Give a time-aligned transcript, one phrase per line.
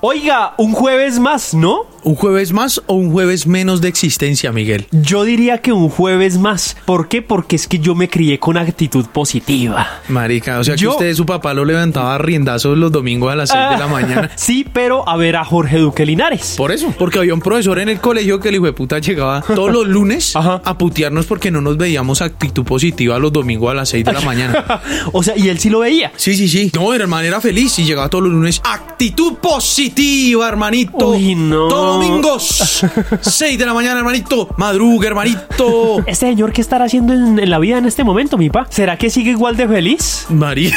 [0.00, 1.89] Oiga, un jueves más, ¿no?
[2.02, 4.86] ¿Un jueves más o un jueves menos de existencia, Miguel?
[4.90, 6.76] Yo diría que un jueves más.
[6.86, 7.20] ¿Por qué?
[7.20, 9.86] Porque es que yo me crié con actitud positiva.
[10.08, 13.50] Marica, o sea que usted, su papá, lo levantaba a riendazos los domingos a las
[13.50, 14.30] 6 de la Ah, mañana.
[14.36, 16.54] Sí, pero a ver a Jorge Duque Linares.
[16.56, 19.42] Por eso, porque había un profesor en el colegio que el hijo de puta llegaba
[19.42, 20.62] todos los lunes Ajá.
[20.64, 24.20] a putearnos porque no nos veíamos actitud positiva los domingos a las 6 de la
[24.22, 24.64] mañana.
[25.12, 26.12] o sea, y él sí lo veía.
[26.16, 26.70] Sí, sí, sí.
[26.74, 28.60] No, hermano era feliz y llegaba todos los lunes.
[28.64, 31.10] Actitud positiva, hermanito.
[31.10, 31.89] Uy, no.
[31.92, 32.84] Domingos.
[33.20, 34.48] 6 de la mañana, hermanito.
[34.56, 35.98] Madruga, hermanito.
[36.06, 38.66] Este señor, ¿qué estará haciendo en, en la vida en este momento, mi pa?
[38.70, 40.26] ¿Será que sigue igual de feliz?
[40.28, 40.76] María.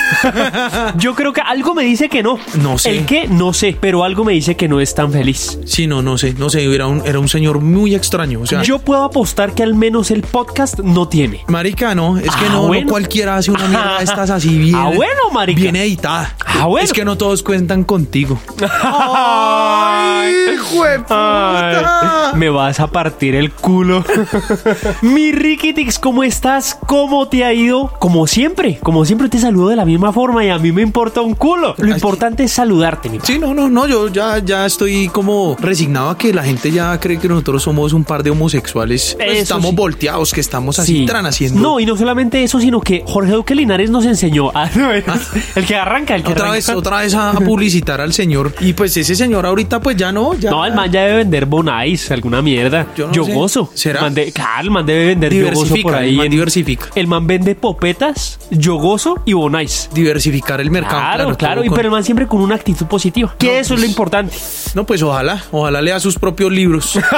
[0.98, 2.38] Yo creo que algo me dice que no.
[2.62, 2.90] No sé.
[2.92, 3.28] ¿El qué?
[3.28, 5.60] No sé, pero algo me dice que no es tan feliz.
[5.66, 8.42] Sí, no, no sé, no sé, era un, era un señor muy extraño.
[8.42, 11.42] O sea, Yo puedo apostar que al menos el podcast no tiene.
[11.48, 14.76] marica, no, es que Ah, no, cualquiera hace una mierda de estas así bien.
[14.76, 15.62] Ah, bueno, marica.
[15.62, 16.36] Bien editada.
[16.46, 16.84] Ah, bueno.
[16.86, 18.40] Es que no todos cuentan contigo.
[18.82, 20.56] ¡Ay,
[21.04, 22.30] puta!
[22.32, 24.04] Ay, me vas a partir el culo.
[25.02, 26.78] Mi Rikitix, ¿cómo estás?
[26.88, 27.92] ¿Cómo te ha ido?
[28.00, 31.22] Como siempre, como siempre te saludo de la misma forma y a mí me importa
[31.22, 31.76] un culo.
[31.78, 33.20] Lo importante es saludarte, mi.
[33.24, 37.00] Sí, no, no, no, yo ya, ya estoy como resignado a que la gente ya
[37.00, 39.16] cree que nosotros somos un par de homosexuales.
[39.18, 39.76] Pues estamos sí.
[39.76, 41.06] volteados, que estamos así Sí.
[41.06, 41.60] tran haciendo.
[41.60, 44.52] No, y no solamente eso, sino que Jorge Duque Linares nos enseñó.
[44.56, 44.70] a-
[45.56, 46.56] el que arranca, el que otra arranca.
[46.56, 48.54] vez, otra vez a, a publicitar al señor.
[48.60, 50.52] Y pues ese señor ahorita pues ya no, ya.
[50.52, 52.88] No, el man ya debe vender Bonais, alguna mierda.
[52.96, 53.34] Yo no Yo sé.
[53.34, 53.70] gozo.
[53.74, 54.02] ¿Será?
[54.02, 56.10] Man de- claro, el man debe vender yo gozo diversifica, por ahí.
[56.12, 56.86] el man en- diversifica.
[56.96, 59.90] El man vende popetas, yo gozo y Bonais.
[59.94, 61.00] Diversificar el mercado.
[61.02, 63.36] Claro, claro, y con- pero el man siempre con una actitud positiva.
[63.38, 64.38] Que eso es lo importante.
[64.76, 66.98] No, pues ojalá, ojalá lea sus propios libros.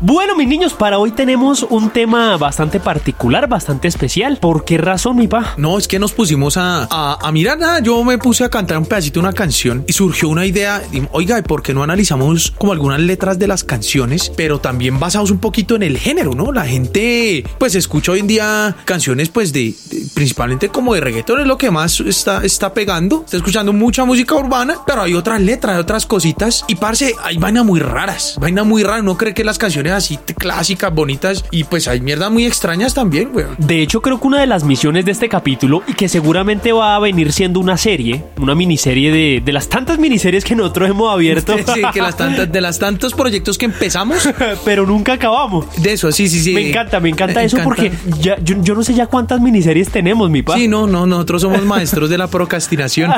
[0.00, 4.38] Bueno, mis niños, para hoy tenemos un tema bastante particular, bastante especial.
[4.38, 5.54] ¿Por qué razón, mi pa?
[5.56, 7.80] No, es que nos pusimos a, a, a mirar nada.
[7.80, 10.82] Yo me puse a cantar un pedacito de una canción y surgió una idea.
[10.92, 15.00] y, Oiga, ¿y ¿por qué no analizamos como algunas letras de las canciones, pero también
[15.00, 16.52] basados un poquito en el género, ¿no?
[16.52, 21.40] La gente, pues, escucha hoy en día canciones, pues, de, de- principalmente como de reggaetón,
[21.40, 23.22] es lo que más está, está pegando.
[23.24, 26.64] Está escuchando mucha música urbana, pero hay otras letras, hay otras cositas.
[26.68, 29.02] Y, parce, hay vainas muy raras, vaina muy rara.
[29.02, 33.30] No cree que las canciones así clásicas, bonitas, y pues hay mierdas muy extrañas también,
[33.34, 33.56] weón.
[33.58, 36.94] De hecho, creo que una de las misiones de este capítulo, y que seguramente va
[36.94, 41.12] a venir siendo una serie, una miniserie de, de las tantas miniseries que nosotros hemos
[41.12, 44.28] abierto, Sí, que las tantas, de las tantos proyectos que empezamos,
[44.64, 45.66] pero nunca acabamos.
[45.82, 46.52] de eso, sí, sí, sí.
[46.54, 47.64] Me encanta, me encanta Me eso encanta.
[47.64, 50.56] porque ya, yo, yo no sé ya cuántas miniseries tenemos, mi pa.
[50.56, 53.12] Sí, no, no, nosotros somos maestros de la procrastinación.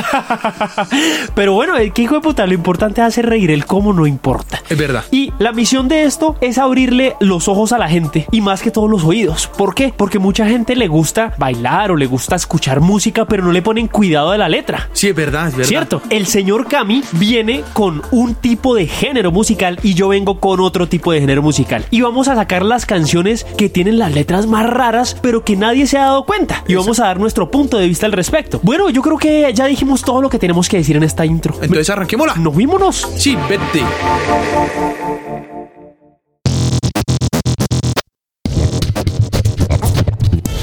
[1.34, 4.06] Pero bueno, el que hijo de puta, lo importante es hacer reír, el cómo no
[4.06, 4.62] importa.
[4.68, 5.04] Es verdad.
[5.10, 8.70] Y la misión de esto es abrirle los ojos a la gente y más que
[8.70, 9.48] todos los oídos.
[9.56, 9.92] ¿Por qué?
[9.96, 13.88] Porque mucha gente le gusta bailar o le gusta escuchar música, pero no le ponen
[13.88, 14.88] cuidado de la letra.
[14.92, 15.68] Sí, es verdad, es verdad.
[15.68, 16.02] ¿Cierto?
[16.10, 20.88] El señor Cami viene con un tipo de género musical y yo vengo con otro
[20.88, 21.84] tipo de género musical.
[21.90, 25.86] Y vamos a sacar las canciones que tienen las letras más raras, pero que nadie
[25.86, 26.64] se ha dado cuenta.
[26.66, 28.60] Y vamos a dar nuestro punto de vista al respecto.
[28.62, 31.54] Bueno, yo creo que ya dijimos todo lo que tenemos que decir en esta intro.
[31.60, 32.34] Entonces arranquémosla.
[32.36, 33.08] Nos vímonos.
[33.16, 33.82] Sí, vete.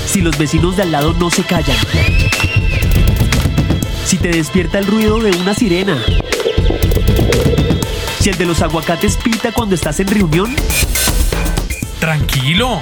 [0.05, 1.77] Si los vecinos de al lado no se callan.
[4.05, 5.97] Si te despierta el ruido de una sirena.
[8.21, 10.55] Si el de los aguacates pita cuando estás en reunión.
[11.99, 12.79] Tranquilo.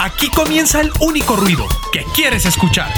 [0.00, 2.92] Aquí comienza el único ruido que quieres escuchar.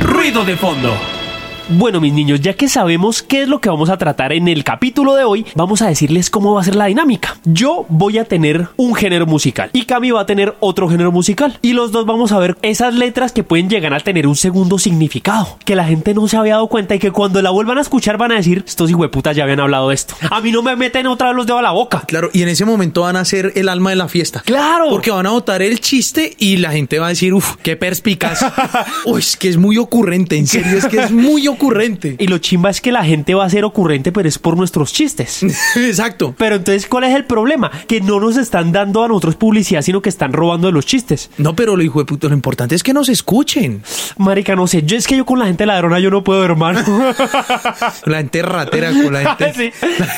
[0.00, 1.11] Ruido de fondo.
[1.68, 4.64] Bueno, mis niños, ya que sabemos qué es lo que vamos a tratar en el
[4.64, 7.36] capítulo de hoy, vamos a decirles cómo va a ser la dinámica.
[7.44, 11.58] Yo voy a tener un género musical y Cami va a tener otro género musical.
[11.62, 14.78] Y los dos vamos a ver esas letras que pueden llegar a tener un segundo
[14.78, 17.82] significado, que la gente no se había dado cuenta y que cuando la vuelvan a
[17.82, 20.14] escuchar van a decir, estos hijueputas ya habían hablado de esto.
[20.30, 22.02] A mí no me meten otra vez los dedos a la boca.
[22.06, 24.42] Claro, y en ese momento van a ser el alma de la fiesta.
[24.44, 24.90] Claro.
[24.90, 28.44] Porque van a botar el chiste y la gente va a decir, uff, qué perspicaz.
[29.06, 31.51] Uy, es que es muy ocurrente, en serio, es que es muy ocurrente.
[32.18, 34.92] Y lo chimba es que la gente va a ser ocurrente, pero es por nuestros
[34.92, 35.42] chistes.
[35.76, 36.34] Exacto.
[36.36, 37.70] Pero entonces, ¿cuál es el problema?
[37.86, 41.30] Que no nos están dando a nosotros publicidad, sino que están robando de los chistes.
[41.38, 43.82] No, pero lo hijo de puto, lo importante es que nos escuchen.
[44.18, 46.80] Marica, no sé, yo es que yo con la gente ladrona yo no puedo, hermano.
[48.06, 49.52] La gente ratera, con la gente.
[49.62, 49.70] Sí,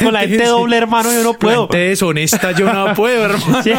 [0.04, 1.62] con la gente doble, hermano, yo no puedo.
[1.62, 3.62] La gente deshonesta, yo no puedo, hermano.
[3.62, 3.72] Sí.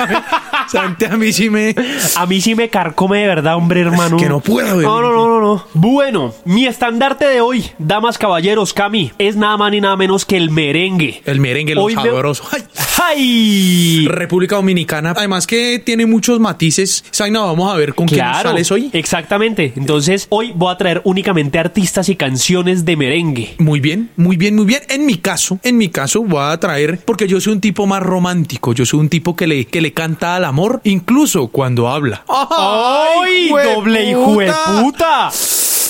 [0.69, 1.73] Santi, a mí sí me.
[2.15, 4.17] A mí sí me carcome de verdad, hombre, hermano.
[4.17, 5.63] que no puedo, No, no, no, no, no.
[5.73, 10.37] Bueno, mi estandarte de hoy, damas, caballeros, Cami, es nada más ni nada menos que
[10.37, 11.21] el merengue.
[11.25, 12.43] El merengue, lo Hoy me- sabroso.
[12.51, 12.63] Ay.
[13.07, 14.07] ¡Ay!
[14.07, 17.03] República Dominicana, además que tiene muchos matices.
[17.13, 18.89] Zaina, vamos a ver con qué nos sales hoy.
[18.93, 19.73] exactamente.
[19.75, 23.55] Entonces, hoy voy a traer únicamente artistas y canciones de merengue.
[23.59, 24.81] Muy bien, muy bien, muy bien.
[24.89, 28.01] En mi caso, en mi caso voy a traer, porque yo soy un tipo más
[28.01, 32.23] romántico, yo soy un tipo que le, que le canta al amor, incluso cuando habla.
[32.27, 33.49] ¡Ay!
[33.49, 34.51] ¡Doble hijo de
[34.81, 35.29] puta!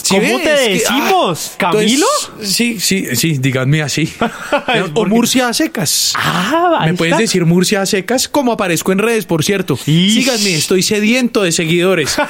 [0.06, 0.44] ¿Sí ¿Cómo ves?
[0.44, 1.52] te Que- decimos?
[1.54, 2.06] ah, ¿Camilo?
[2.30, 4.14] entonces, sí, sí, sí, díganme así.
[4.94, 6.14] o Murcia a secas.
[6.16, 7.22] Ah, Me puedes está.
[7.22, 9.76] decir Murcia a secas, como aparezco en redes, por cierto.
[9.76, 12.16] Síganme, estoy sediento de seguidores.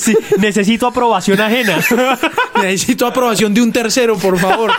[0.00, 1.78] Sí, necesito aprobación ajena.
[2.62, 4.72] Necesito aprobación de un tercero, por favor.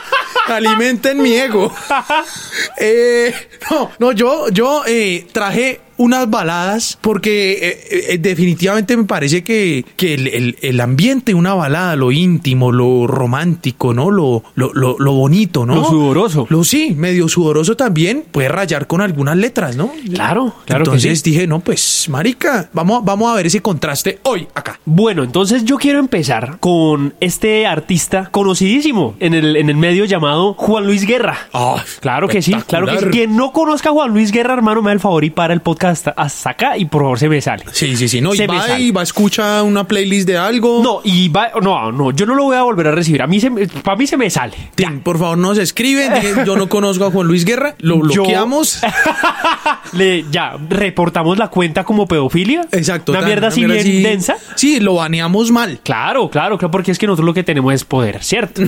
[0.47, 1.73] Alimenten mi ego.
[2.77, 3.33] Eh,
[3.69, 9.85] no, no, yo, yo eh, traje unas baladas porque eh, eh, definitivamente me parece que,
[9.95, 14.11] que el, el- el ambiente una balada, lo íntimo, lo romántico, ¿no?
[14.11, 15.75] Lo, lo, lo, lo bonito, ¿no?
[15.75, 16.45] Lo sudoroso.
[16.49, 19.91] Lo sí, medio sudoroso también, puede rayar con algunas letras, ¿no?
[20.13, 21.31] Claro, claro Entonces que sí.
[21.31, 24.79] dije, no, pues, marica, vamos, vamos a ver ese contraste hoy acá.
[24.85, 30.53] Bueno, entonces yo quiero empezar con este artista conocidísimo en el, en el medio llamado
[30.53, 31.37] Juan Luis Guerra.
[31.53, 33.05] Ah, Claro que sí, claro que sí.
[33.05, 35.61] Quien no conozca a Juan Luis Guerra, hermano, me da el favor y para el
[35.61, 37.63] podcast hasta, hasta acá y por favor se me sale.
[37.71, 38.21] Sí, sí, sí.
[38.21, 38.83] No, y Se va sale.
[38.83, 40.81] y va a escuchar una playlist de algo.
[40.83, 43.21] No, y va, no, no, yo no lo voy a volver a recibir.
[43.21, 44.53] A mí se, me- para mí se me sale.
[44.75, 46.11] Tim, por favor, nos escriben.
[46.45, 47.75] Yo no conozco a Juan Luis Guerra.
[47.79, 48.79] Lo Yo- bloqueamos.
[49.93, 52.67] Le, ya, reportamos la cuenta como pedofilia.
[52.71, 53.11] Exacto.
[53.11, 54.35] Una tan- mierda así bien densa.
[54.55, 55.79] Sí, lo baneamos mal.
[55.83, 58.61] Claro, claro, claro, porque es que nosotros lo que tenemos es poder, ¿cierto?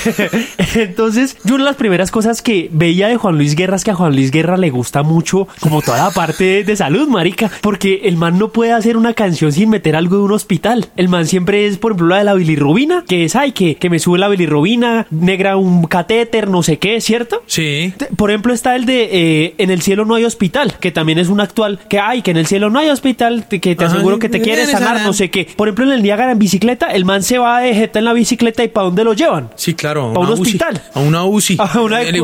[0.74, 3.90] Entonces, yo una de las primeras cosas que veía de Juan Luis Guerra es que
[3.90, 7.50] a Juan Luis Guerra le gusta mucho como toda la parte de, de salud, marica,
[7.60, 10.86] porque el man no puede hacer una canción sin meter algo de un hospital.
[10.96, 13.90] El man siempre es, por ejemplo, la de la bilirrubina, que es, ay, que, que
[13.90, 17.42] me sube la bilirrubina, negra un catéter, no sé qué, ¿cierto?
[17.46, 17.92] Sí.
[18.16, 21.28] Por ejemplo, está el de eh, En el cielo no hay hospital, que también es
[21.28, 24.18] un actual, que hay, que en el cielo no hay hospital, que te Ajá, aseguro
[24.18, 25.04] que te quiere eres sanar, Ana.
[25.04, 25.46] no sé qué.
[25.56, 28.12] Por ejemplo, en el Niágara en bicicleta, el man se va de jeta en la
[28.12, 29.50] bicicleta y ¿para dónde lo llevan?
[29.56, 30.12] Sí, claro.
[30.14, 30.40] a un UCI.
[30.42, 30.82] hospital.
[30.94, 31.56] A una UCI.
[31.60, 32.14] A una- El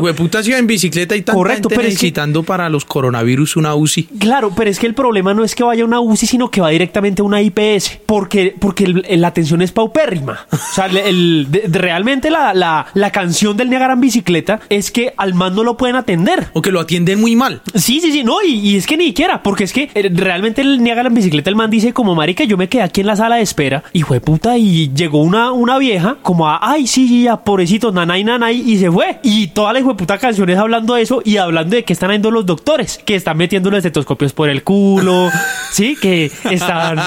[0.43, 3.55] se iba en bicicleta y tanta Correcto, gente pero es que- necesitando para los coronavirus
[3.57, 4.06] una UCI.
[4.19, 6.61] Claro, pero es que el problema no es que vaya a una UCI, sino que
[6.61, 10.39] va directamente a una IPS, porque, porque el- el- la atención es paupérrima.
[10.51, 15.13] O sea, el, de- realmente la, la, la canción del Niágara en bicicleta es que
[15.17, 16.47] al man no lo pueden atender.
[16.53, 17.61] O que lo atienden muy mal.
[17.75, 20.61] Sí, sí, sí, no, y, y es que ni siquiera, porque es que eh, realmente
[20.61, 23.15] el Niágara en bicicleta, el man dice como marica, yo me quedé aquí en la
[23.15, 27.23] sala de espera, y fue puta, y llegó una, una vieja, como a, ay, sí,
[27.23, 29.19] ya, pobrecito, nanay, nanay, y se fue.
[29.23, 32.31] Y toda la puta canción es hablando de eso y hablando de que están haciendo
[32.31, 35.29] los doctores, que están metiendo los estetoscopios por el culo,
[35.71, 36.99] sí, que están,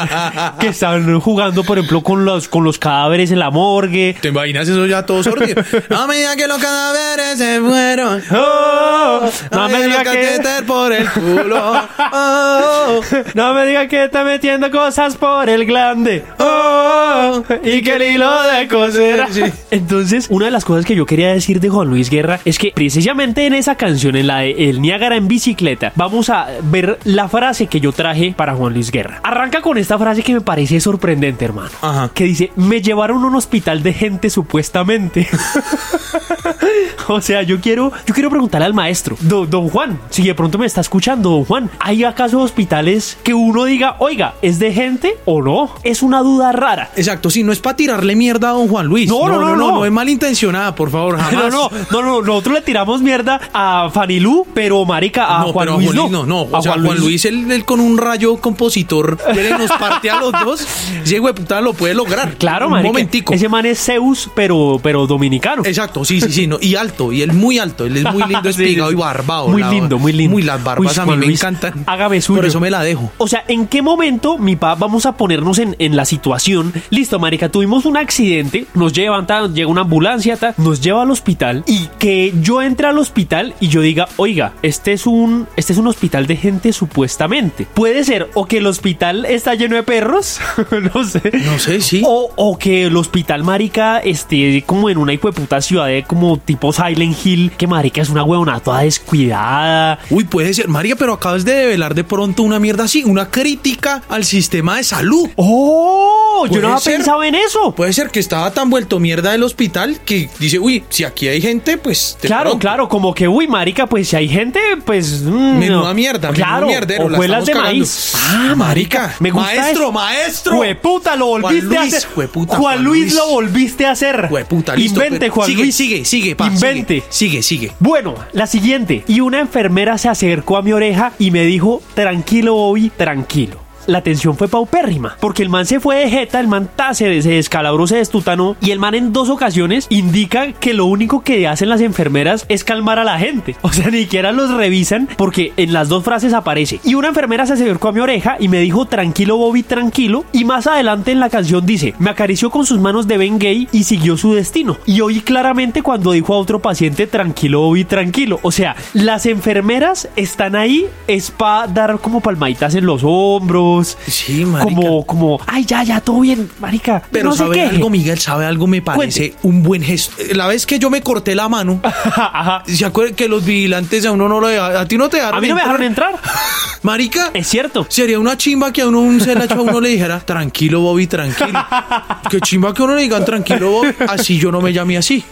[0.58, 4.16] que están jugando, por ejemplo, con los, con los cadáveres en la morgue.
[4.20, 5.62] ¿Te imaginas eso ya todo sordido?
[5.96, 8.22] A medida que los cadáveres se fueron.
[8.32, 10.20] Oh, no me Ay, diga los que...
[10.20, 11.72] catéter por el culo.
[12.12, 13.00] Oh,
[13.34, 16.24] No me diga que está metiendo cosas por el glande.
[16.38, 19.26] Oh, y que el hilo de coser.
[19.30, 19.42] Sí.
[19.70, 22.72] Entonces, una de las cosas que yo quería decir de Juan Luis Guerra es que
[22.74, 27.28] precisamente en esa canción, en la de El Niágara en bicicleta, vamos a ver la
[27.28, 29.20] frase que yo traje para Juan Luis Guerra.
[29.22, 31.70] Arranca con esta frase que me parece sorprendente, hermano.
[31.82, 32.10] Ajá.
[32.14, 35.28] Que dice, me llevaron a un hospital de gente supuestamente.
[37.08, 40.58] o sea, yo quiero, yo quiero preguntarle al maestro, don, don Juan, si de pronto
[40.58, 45.16] me está escuchando, don Juan, ¿hay acaso hospitales que uno diga, oiga, ¿es de gente
[45.24, 45.70] o no?
[45.82, 46.90] Es una duda rara.
[46.96, 49.08] Exacto, sí, no es para tirarle mierda a don Juan Luis.
[49.08, 49.70] No, no, no, no.
[49.72, 51.52] no, es malintencionada, por favor, No, jamás.
[51.52, 55.76] no, no, no, nosotros le tiramos mierda a Fanilú, pero marica, a No, Juan pero
[55.78, 56.46] Luis Luis no, no.
[56.60, 59.18] A O sea, Juan Luis, él, él con un rayo compositor,
[59.58, 60.66] nos parte a los dos.
[61.04, 62.34] Ese güey puta lo puede lograr.
[62.34, 62.88] Claro, un marica.
[62.88, 63.34] momentico.
[63.34, 65.62] Ese man es Zeus, pero, pero dominicano.
[65.64, 66.46] Exacto, sí, sí, sí.
[66.46, 66.58] No.
[66.60, 67.84] Y alto, y él muy alto.
[67.86, 69.48] Él es muy lindo, espigado sí, y barbado.
[69.48, 70.32] Muy la- lindo, muy lindo.
[70.32, 71.84] Muy las barbas Uy, a mí Juan me encantan.
[71.86, 72.38] hágame suyo.
[72.38, 73.10] Por eso me la dejo.
[73.18, 76.72] O sea, ¿en qué momento, mi pa, vamos a ponernos en, en la situación?
[76.90, 81.10] Listo, marica, tuvimos un accidente, nos llevan, ta, llega una ambulancia, ta, nos lleva al
[81.10, 85.72] hospital y que yo entre al hospital y yo diga, oiga, este es un, este
[85.72, 87.66] es un hospital de gente supuestamente.
[87.74, 90.40] Puede ser o que el hospital está lleno de perros,
[90.94, 91.22] no sé.
[91.44, 92.02] No sé, sí.
[92.04, 96.72] O, o que el hospital, marica, esté como en una hijueputa ciudad de como tipo
[96.72, 99.98] Silent Hill, que marica es una huevona toda descuidada.
[100.10, 100.68] Uy, puede ser.
[100.68, 104.84] María, pero acabas de develar de pronto una mierda así, una crítica al sistema de
[104.84, 105.28] salud.
[105.36, 106.46] ¡Oh!
[106.50, 106.96] Yo no había ser.
[106.96, 107.72] pensado en eso.
[107.74, 111.40] Puede ser que estaba tan vuelto mierda del hospital que dice, uy, si aquí hay
[111.40, 112.16] gente, pues.
[112.20, 112.58] Claro, pronto".
[112.58, 115.22] claro, como que, uy, marica, pues si hay gente, pues...
[115.22, 115.94] mm, Menuda no.
[115.94, 117.70] mierda, claro, mierdero, hojuelas de cagando.
[117.70, 118.12] maíz.
[118.28, 119.92] Ah, marica, me gusta Maestro, eso.
[119.92, 120.56] maestro.
[120.56, 122.10] Jueputa, lo Juan volviste a Luis, hacer.
[122.14, 123.14] jueputa, Juan Juan Luis Luis.
[123.14, 124.26] lo volviste a hacer.
[124.28, 124.98] Jueputa, listo.
[125.02, 125.74] Invente, pero- Juan sigue, Luis.
[125.76, 127.02] Sigue, sigue, pa, Invente.
[127.08, 127.72] Sigue, sigue, sigue.
[127.78, 129.04] Bueno, la siguiente.
[129.08, 133.58] Y una enfermera se acercó a mi oreja y me dijo, tranquilo, Bobby, tranquilo.
[133.86, 137.30] La tensión fue paupérrima, porque el man se fue de jeta, el man se, se
[137.30, 141.68] descalabró, se destutanó, y el man en dos ocasiones indica que lo único que hacen
[141.68, 143.56] las enfermeras es calmar a la gente.
[143.70, 146.80] O sea, ni siquiera los revisan, porque en las dos frases aparece.
[146.82, 150.24] Y una enfermera se acercó a mi oreja y me dijo, tranquilo, Bobby, tranquilo.
[150.32, 153.68] Y más adelante en la canción dice, me acarició con sus manos de Ben Gay
[153.70, 154.76] y siguió su destino.
[154.86, 158.40] Y oí claramente cuando dijo a otro paciente, tranquilo, Bobby, tranquilo.
[158.42, 163.69] O sea, las enfermeras están ahí, es para dar como palmaditas en los hombros.
[164.06, 164.64] Sí, marica.
[164.74, 167.02] Como, como, ay, ya, ya, todo bien, marica.
[167.10, 170.14] Pero no sabe algo, Miguel, sabe algo, me parece un buen gesto.
[170.34, 172.62] La vez que yo me corté la mano, Ajá.
[172.66, 174.76] ¿se acuerdan que los vigilantes a uno no lo dejaron?
[174.76, 176.14] A ti no te dejaron A mí no me dejaron entrar.
[176.82, 177.86] Marica, Es cierto.
[177.88, 181.58] sería una chimba que a uno un celacho a uno le dijera, tranquilo, Bobby, tranquilo.
[182.30, 185.24] que chimba que a uno le digan, tranquilo, Bobby, así yo no me llame así.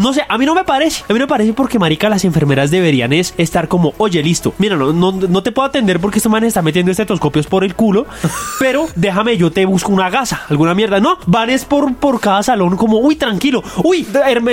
[0.00, 1.04] No sé, a mí no me parece.
[1.08, 4.52] A mí no me parece porque, marica, las enfermeras deberían es estar como, oye, listo,
[4.58, 7.76] mira, no, no, no te puedo atender porque este man está metiendo estetoscopios por el
[7.76, 8.04] culo,
[8.58, 10.98] pero déjame, yo te busco una gasa, alguna mierda.
[10.98, 13.62] No, van es por, por cada salón como, uy, tranquilo.
[13.84, 14.04] Uy,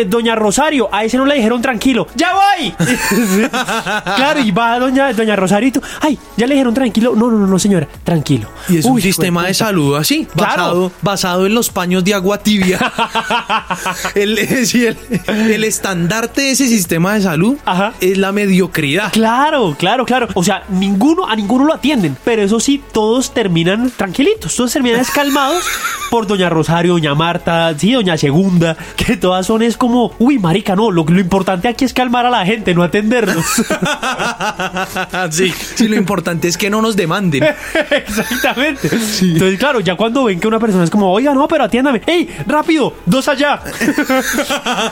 [0.08, 2.05] doña Rosario, a ese no le dijeron tranquilo.
[2.15, 2.72] ¡Ya voy!
[3.50, 7.13] claro, y va doña, doña Rosario y tú, ay, ya le dijeron tranquilo.
[7.15, 8.48] No, no, no, señora, tranquilo.
[8.70, 10.51] Y es un sistema de salud así, Claro.
[10.51, 12.77] basado, basado en los paños de agua tibia.
[14.15, 17.93] el, el- el estandarte de ese sistema de salud Ajá.
[18.00, 19.12] es la mediocridad.
[19.12, 20.27] Claro, claro, claro.
[20.36, 22.15] O sea, ninguno, a ninguno lo atienden.
[22.24, 24.55] Pero eso sí, todos terminan tranquilitos.
[24.55, 25.63] Todos terminan calmados
[26.10, 28.75] por Doña Rosario, Doña Marta, sí, Doña Segunda.
[28.95, 30.91] Que todas son es como, uy, marica, no.
[30.91, 33.45] Lo, lo importante aquí es calmar a la gente, no atenderlos.
[35.31, 37.43] sí, sí, lo importante es que no nos demanden.
[37.91, 38.89] Exactamente.
[39.21, 42.01] Entonces, claro, ya cuando ven que una persona es como, oiga, no, pero atiéndame.
[42.05, 42.93] ¡Ey, rápido!
[43.05, 43.62] ¡Dos allá!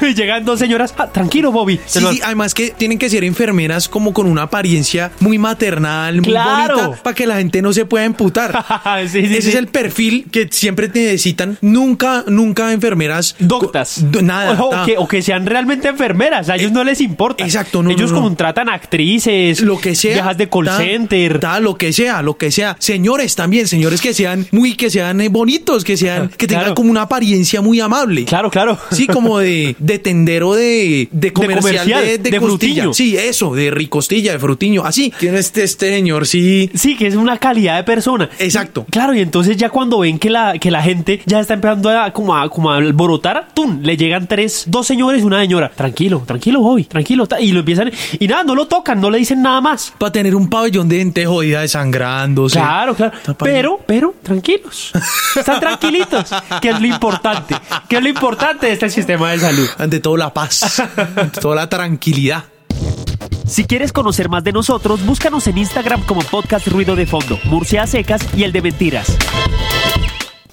[0.02, 0.94] y llegan dos señoras.
[0.98, 1.80] "Ah, tranquilo, Bobby.
[1.86, 6.16] Sí, lo- sí, además que tienen que ser enfermeras como con una apariencia muy maternal,
[6.22, 6.78] muy Claro.
[6.78, 8.66] bonita, para que la gente no se pueda emputar.
[9.10, 9.50] Sí, sí, Ese sí.
[9.50, 11.58] es el perfil que siempre necesitan.
[11.62, 13.36] Nunca, nunca enfermeras.
[13.40, 14.04] Doctas.
[14.22, 14.62] Nada.
[14.62, 14.86] O, nada.
[14.86, 16.50] que, o que sean realmente enfermeras.
[16.50, 17.44] A ellos no les importa.
[17.44, 18.24] exacto, no, Ellos no, no.
[18.24, 20.14] contratan actrices, lo que sea.
[20.14, 21.40] viejas de call ta- center.
[21.40, 22.76] ta, lo que sea, lo que sea.
[22.80, 26.76] Señores también, señores que sean muy, que sean eh, bonitos, que sean, que tengan Claro.
[26.76, 28.26] como una apariencia muy amable.
[28.26, 28.78] Claro, claro.
[28.92, 32.84] Sí, como de, de tendero de, de comercial, comercial, de, de de costilla.
[32.84, 32.94] frutiño.
[32.94, 34.84] Sí, eso, de ricostilla, de frutiño.
[34.86, 35.14] Así.
[35.20, 36.70] Tiene este, este señor, sí.
[36.74, 38.30] Sí, que es una calidad de persona.
[38.40, 38.86] Exacto.
[38.90, 42.12] Claro, y entonces ya cuando ven que la, que la gente ya está empezando a
[42.12, 43.82] como, a como a alborotar, ¡tum!
[43.82, 45.70] Le llegan tres, dos señores y una señora.
[45.70, 47.28] Tranquilo, tranquilo, Bobby, tranquilo.
[47.40, 49.94] Y lo empiezan, y nada, no lo tocan, no le dicen nada más.
[49.98, 52.60] Para tener un pabellón de gente jodida desangrándose.
[52.60, 53.14] Claro, claro.
[53.40, 54.92] Pero, pero, tranquilos.
[55.36, 56.30] Están tranquilitos.
[56.62, 57.56] Que es lo importante.
[57.88, 59.68] Que es lo importante de este sistema de salud.
[59.78, 60.82] Ante todo la paz.
[61.16, 62.44] ante toda la tranquilidad.
[63.50, 67.88] Si quieres conocer más de nosotros, búscanos en Instagram como Podcast Ruido de Fondo, Murcia
[67.88, 69.18] Secas y el de Mentiras.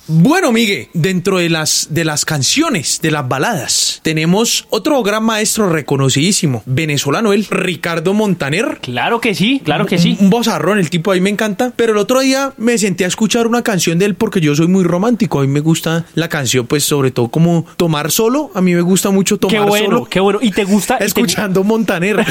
[0.09, 5.69] Bueno, Migue, dentro de las, de las canciones, de las baladas, tenemos otro gran maestro
[5.69, 8.79] reconocidísimo, venezolano, el Ricardo Montaner.
[8.81, 10.17] Claro que sí, claro que sí.
[10.21, 11.73] Un bozarrón, el tipo ahí me encanta.
[11.75, 14.69] Pero el otro día me senté a escuchar una canción de él porque yo soy
[14.69, 15.41] muy romántico.
[15.41, 18.53] A mí me gusta la canción, pues sobre todo como tomar solo.
[18.55, 20.05] A mí me gusta mucho tomar Qué bueno, solo.
[20.05, 20.39] qué bueno.
[20.41, 20.99] ¿Y te gusta?
[20.99, 22.25] te- Escuchando Montaner.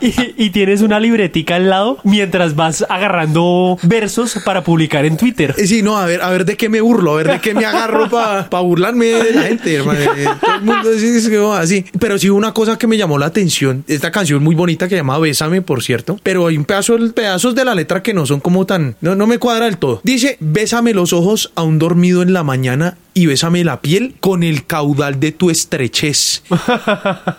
[0.00, 5.56] y, y tienes una libretica al lado mientras vas agarrando versos para publicar en Twitter.
[5.58, 7.52] Eh, Sí, no, a ver, a ver de qué me burlo, a ver de qué
[7.52, 9.98] me agarro para burlarme de la gente, hermano.
[9.98, 11.84] Eh, Todo el mundo dice es así.
[11.98, 14.98] Pero sí una cosa que me llamó la atención, esta canción muy bonita que se
[14.98, 18.38] llama Bésame, por cierto, pero hay un pedazo, pedazos de la letra que no son
[18.38, 20.00] como tan, no, no me cuadra del todo.
[20.04, 24.64] Dice, bésame los ojos aún dormido en la mañana y bésame la piel con el
[24.64, 26.44] caudal de tu estrechez.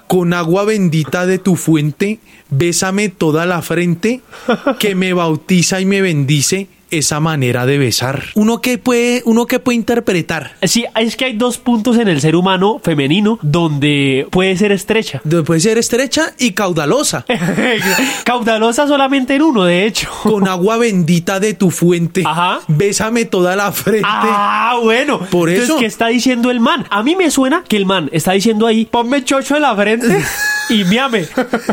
[0.08, 4.20] Con agua bendita de tu fuente, bésame toda la frente
[4.80, 8.24] que me bautiza y me bendice esa manera de besar.
[8.36, 10.54] Uno que puede, uno que puede interpretar.
[10.64, 15.22] Sí, es que hay dos puntos en el ser humano femenino donde puede ser estrecha.
[15.24, 17.26] De- Puede ser estrecha y caudalosa.
[18.24, 20.10] Caudalosa solamente en uno, de hecho.
[20.24, 22.24] Con agua bendita de tu fuente.
[22.26, 22.60] Ajá.
[22.68, 24.04] Bésame toda la frente.
[24.06, 25.20] Ah, bueno.
[25.20, 25.80] Por Entonces, eso.
[25.80, 26.86] ¿qué está diciendo el man?
[26.90, 30.08] A mí me suena que el man está diciendo ahí, ponme chocho en la frente
[30.70, 31.26] y miame.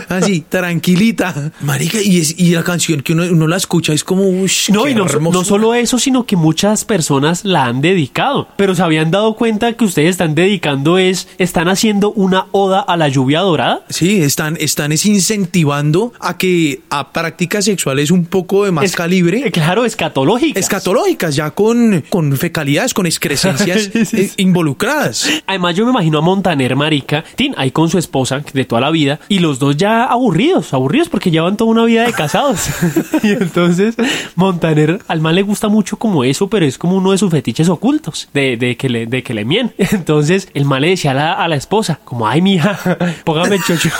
[0.08, 1.52] Así, tranquilita.
[1.60, 4.88] Marica, y, es, y la canción que uno, uno la escucha es como, ush, No,
[4.88, 8.48] y no, no solo eso, sino que muchas personas la han dedicado.
[8.56, 12.96] Pero se habían dado cuenta que ustedes están dedicando es, están haciendo una oda a
[12.96, 13.84] la lluvia dorada.
[13.88, 18.96] Sí, están, están es incentivando a que a prácticas sexuales un poco de más Es-
[18.96, 19.42] calibre.
[19.46, 20.60] eh, Claro, escatológicas.
[20.62, 25.28] Escatológicas, ya con, con fecalidades, con excrescencias eh, involucradas.
[25.46, 28.83] Además, yo me imagino a Montaner, marica, Tin, ahí con su esposa de toda la
[28.90, 32.68] vida, y los dos ya aburridos, aburridos porque llevan toda una vida de casados.
[33.22, 33.94] y entonces,
[34.34, 37.68] Montaner, al man le gusta mucho como eso, pero es como uno de sus fetiches
[37.68, 39.72] ocultos, de, de que, le, de que le mien.
[39.78, 42.78] Entonces, el man le decía a la, a la esposa, como, ay, mija,
[43.24, 43.90] póngame el chocho.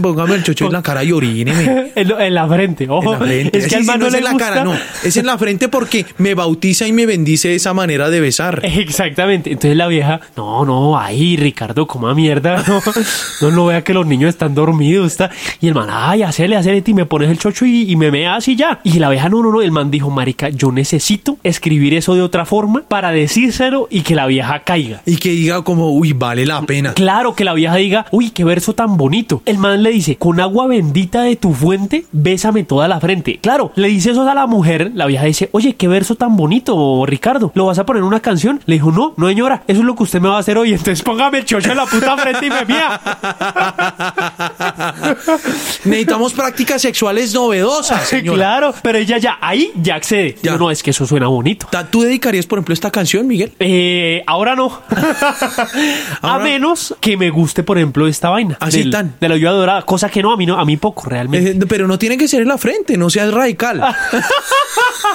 [0.00, 1.92] Póngame el chocho en la cara y oríneme.
[1.94, 3.14] en, la frente, ojo.
[3.14, 3.58] En la frente.
[3.58, 4.48] Es que Sí, al man no no es en la gusta.
[4.48, 4.74] cara, no.
[5.02, 8.60] Es en la frente porque me bautiza y me bendice esa manera de besar.
[8.64, 9.50] Exactamente.
[9.50, 12.43] Entonces la vieja, no, no, ahí, Ricardo, coma mierda.
[12.66, 15.06] No, no, no vea que los niños están dormidos.
[15.06, 15.30] Está.
[15.60, 18.46] Y el man, ay, hacele, hacele, y me pones el chocho y, y me meas
[18.48, 18.80] y ya.
[18.84, 19.62] Y la vieja, no, no, no.
[19.62, 24.14] El man dijo, Marica, yo necesito escribir eso de otra forma para decírselo y que
[24.14, 25.02] la vieja caiga.
[25.06, 26.94] Y que diga como, uy, vale la pena.
[26.94, 29.42] Claro que la vieja diga, uy, qué verso tan bonito.
[29.46, 33.38] El man le dice, con agua bendita de tu fuente, bésame toda la frente.
[33.40, 34.92] Claro, le dice eso a la mujer.
[34.94, 37.52] La vieja dice, oye, qué verso tan bonito, Ricardo.
[37.54, 38.60] ¿Lo vas a poner en una canción?
[38.66, 40.70] Le dijo, no, no, señora, eso es lo que usted me va a hacer hoy.
[40.72, 43.00] Entonces póngame el chocho en la puta frente y me mía.
[45.84, 48.36] Necesitamos prácticas sexuales novedosas, señora.
[48.36, 50.36] claro, pero ella ya, ahí ya accede.
[50.42, 50.56] Ya.
[50.56, 51.68] No, es que eso suena bonito.
[51.90, 53.52] ¿Tú dedicarías, por ejemplo, esta canción, Miguel?
[53.58, 54.80] Eh, ahora no.
[56.22, 58.56] a menos que me guste, por ejemplo, esta vaina.
[58.60, 59.14] Así del- tan.
[59.20, 59.82] De la lluvia dorada.
[59.82, 61.50] Cosa que no, a mí no, a mí poco realmente.
[61.52, 63.82] Eh, pero no tiene que ser en la frente, no seas radical.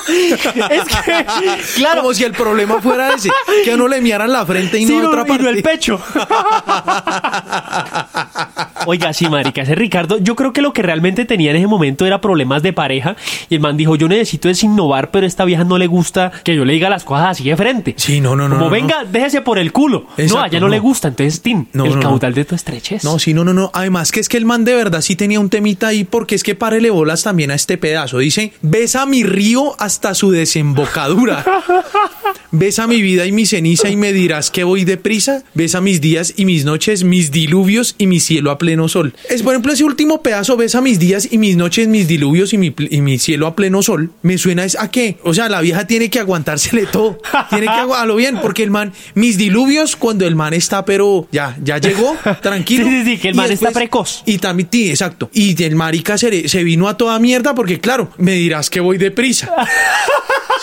[0.08, 1.26] es que,
[1.76, 3.30] claro, Como si el problema fuera ese,
[3.64, 5.44] que a uno le miaran la frente y sí, no a otra y parte.
[5.44, 6.00] no el pecho.
[8.86, 12.06] Oiga, sí, marica, ese Ricardo, yo creo que lo que realmente tenía en ese momento
[12.06, 13.16] era problemas de pareja
[13.50, 16.32] y el man dijo, yo necesito es innovar, pero a esta vieja no le gusta
[16.44, 17.94] que yo le diga las cosas así de frente.
[17.98, 20.08] Sí, no, no, no, Como no, venga, déjese por el culo.
[20.18, 20.72] no, a ella no, no.
[20.72, 21.42] le gusta, entonces,
[21.74, 23.04] No, el caudal de tu estrechez.
[23.04, 23.70] No, sí, no, no, no.
[23.74, 26.44] Además que es que el man de verdad sí tenía un temita ahí porque es
[26.44, 28.20] que párele bolas también a este pedazo.
[28.20, 31.46] Dice, besa mi río hasta su desembocadura.
[32.52, 35.44] Besa mi vida y mi ceniza y me dirás que voy deprisa.
[35.54, 39.14] Besa mis días y mis noches, mis diluvios y mi cielo a pleno sol.
[39.30, 42.58] Es por ejemplo ese último pedazo, besa mis días y mis noches, mis diluvios y
[42.58, 44.12] mi, y mi cielo a pleno sol.
[44.24, 45.18] Me suena es a qué?
[45.24, 47.20] O sea, la vieja tiene que aguantársele todo.
[47.50, 51.56] Tiene que aguantarlo bien porque el man, mis diluvios cuando el man está, pero ya,
[51.64, 52.80] ya llegó, tranquilo.
[52.90, 54.24] Sí, sí, sí, que el man está precoz.
[54.26, 55.30] Y también, sí, exacto.
[55.34, 58.98] Y el marica se, se vino a toda mierda porque, claro, me dirás que voy
[58.98, 59.54] deprisa.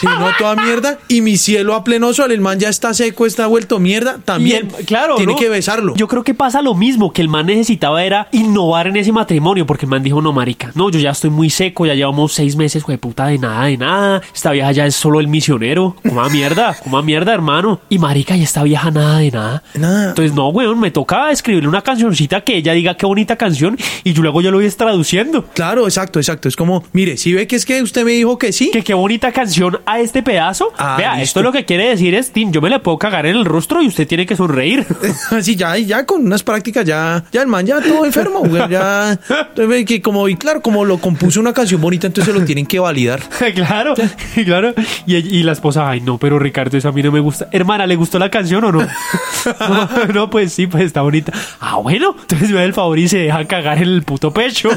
[0.01, 2.93] Se vino a toda mierda y mi cielo a pleno sol, el man ya está
[2.95, 4.69] seco, está vuelto mierda, también.
[4.79, 5.39] el- claro, Tiene ¿no?
[5.39, 5.95] que besarlo.
[5.97, 9.67] Yo creo que pasa lo mismo, que el man necesitaba era innovar en ese matrimonio,
[9.67, 12.57] porque el man dijo, no, marica, no, yo ya estoy muy seco, ya llevamos seis
[12.57, 14.23] meses, de puta, de nada, de nada.
[14.35, 15.97] Esta vieja ya es solo el misionero.
[16.03, 17.81] Coma mierda, coma mierda, hermano.
[17.89, 19.63] Y marica, y esta vieja nada de nada.
[19.75, 20.09] Nada.
[20.11, 24.13] Entonces, no, weón, me toca escribirle una cancioncita que ella diga qué bonita canción y
[24.13, 25.45] yo luego ya lo voy traduciendo.
[25.55, 26.49] Claro, exacto, exacto.
[26.49, 28.71] Es como, mire, si ve que es que usted me dijo que sí.
[28.73, 30.73] Que qué bonita canción a este pedazo.
[30.79, 31.23] Ah, Vea, listo.
[31.25, 33.83] esto lo que quiere decir es, Tim, yo me le puedo cagar en el rostro
[33.83, 34.87] y usted tiene que sonreír.
[35.31, 39.13] Así ya, ya con unas prácticas ya, ya el man ya todo enfermo, güey, ya.
[39.13, 42.45] Entonces, ve que como, y claro, como lo compuso una canción bonita, entonces se lo
[42.47, 43.21] tienen que validar.
[43.55, 43.95] claro,
[44.45, 44.75] claro.
[45.07, 47.49] Y, y la esposa, ay, no, pero Ricardo, eso a mí no me gusta.
[47.53, 48.81] Hermana, ¿le gustó la canción o no?
[48.81, 51.33] no, no, pues sí, pues está bonita.
[51.61, 54.71] Ah, bueno, entonces me da el favor y se deja cagar en el puto pecho.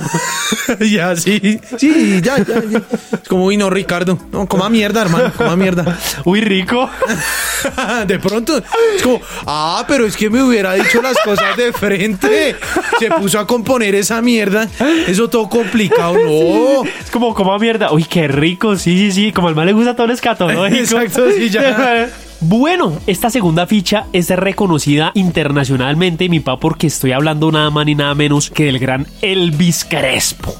[0.79, 2.81] ya, sí, sí, ya, ya, ya.
[3.21, 5.97] Es como, uy, no, Ricardo, no, coma mierda, hermano, coma mierda.
[6.25, 6.78] Uy, rico.
[8.07, 12.55] De pronto, es como, ah, pero es que me hubiera dicho las cosas de frente.
[12.99, 14.67] Se puso a componer esa mierda.
[15.07, 16.83] Eso todo complicado, no.
[16.99, 17.91] Es como, como mierda.
[17.91, 19.31] Uy, qué rico, sí, sí, sí.
[19.31, 20.75] Como al mal le gusta todo el escatológico.
[20.75, 22.09] Exacto, sí, ya.
[22.41, 27.95] Bueno, esta segunda ficha es reconocida internacionalmente, mi pa, porque estoy hablando nada más ni
[27.95, 30.55] nada menos que del gran Elvis Crespo.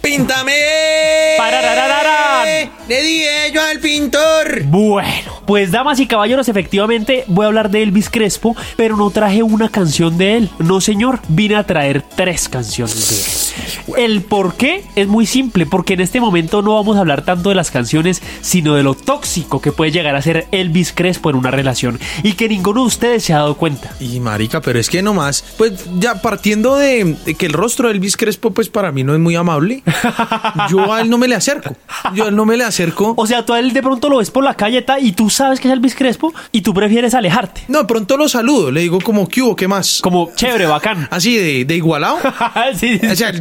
[0.00, 0.52] ¡Píntame!
[1.36, 2.70] Parararararán.
[2.88, 4.64] Le dije yo al pintor.
[4.64, 9.42] Bueno, pues damas y caballeros, efectivamente voy a hablar de Elvis Crespo, pero no traje
[9.42, 10.50] una canción de él.
[10.58, 14.04] No, señor, vine a traer tres canciones de él.
[14.04, 17.50] El por qué es muy simple, porque en este momento no vamos a hablar tanto
[17.50, 21.36] de las canciones, sino de lo tóxico que puede llegar a ser Elvis Crespo en
[21.36, 23.92] una relación y que ninguno de ustedes se ha dado cuenta.
[24.00, 27.94] Y marica, pero es que nomás, pues ya partiendo de, de que el rostro de
[27.94, 29.82] Elvis Crespo, pues para mí no es muy amable.
[30.68, 31.76] Yo a él no me le acerco.
[32.14, 33.14] Yo a él no me le acerco.
[33.16, 35.60] O sea, tú a él de pronto lo ves por la calle y tú sabes
[35.60, 37.62] que es Elvis Crespo y tú prefieres alejarte.
[37.68, 39.54] No, de pronto lo saludo, le digo como, ¿qué hubo?
[39.56, 40.00] ¿Qué más?
[40.02, 41.06] Como chévere, bacán.
[41.10, 42.18] Así de, de igualado.
[42.74, 43.06] sí, sí.
[43.06, 43.32] O sea,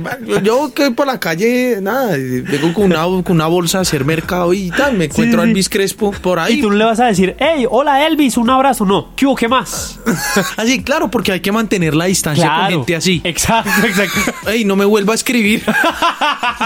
[0.43, 4.53] yo que por la calle, nada, vengo con una, con una bolsa a hacer mercado
[4.53, 5.49] y tal, me encuentro sí, a.
[5.49, 6.55] Elvis Crespo por ahí.
[6.55, 8.85] Y tú no le vas a decir, hey, hola Elvis, un abrazo.
[8.85, 9.35] No, ¿qué hubo?
[9.35, 9.99] ¿Qué más?
[10.57, 12.75] Así, claro, porque hay que mantener la distancia con Claro.
[12.77, 13.21] gente así.
[13.23, 14.19] Exacto, exacto.
[14.49, 15.63] Ey, no me vuelva a escribir.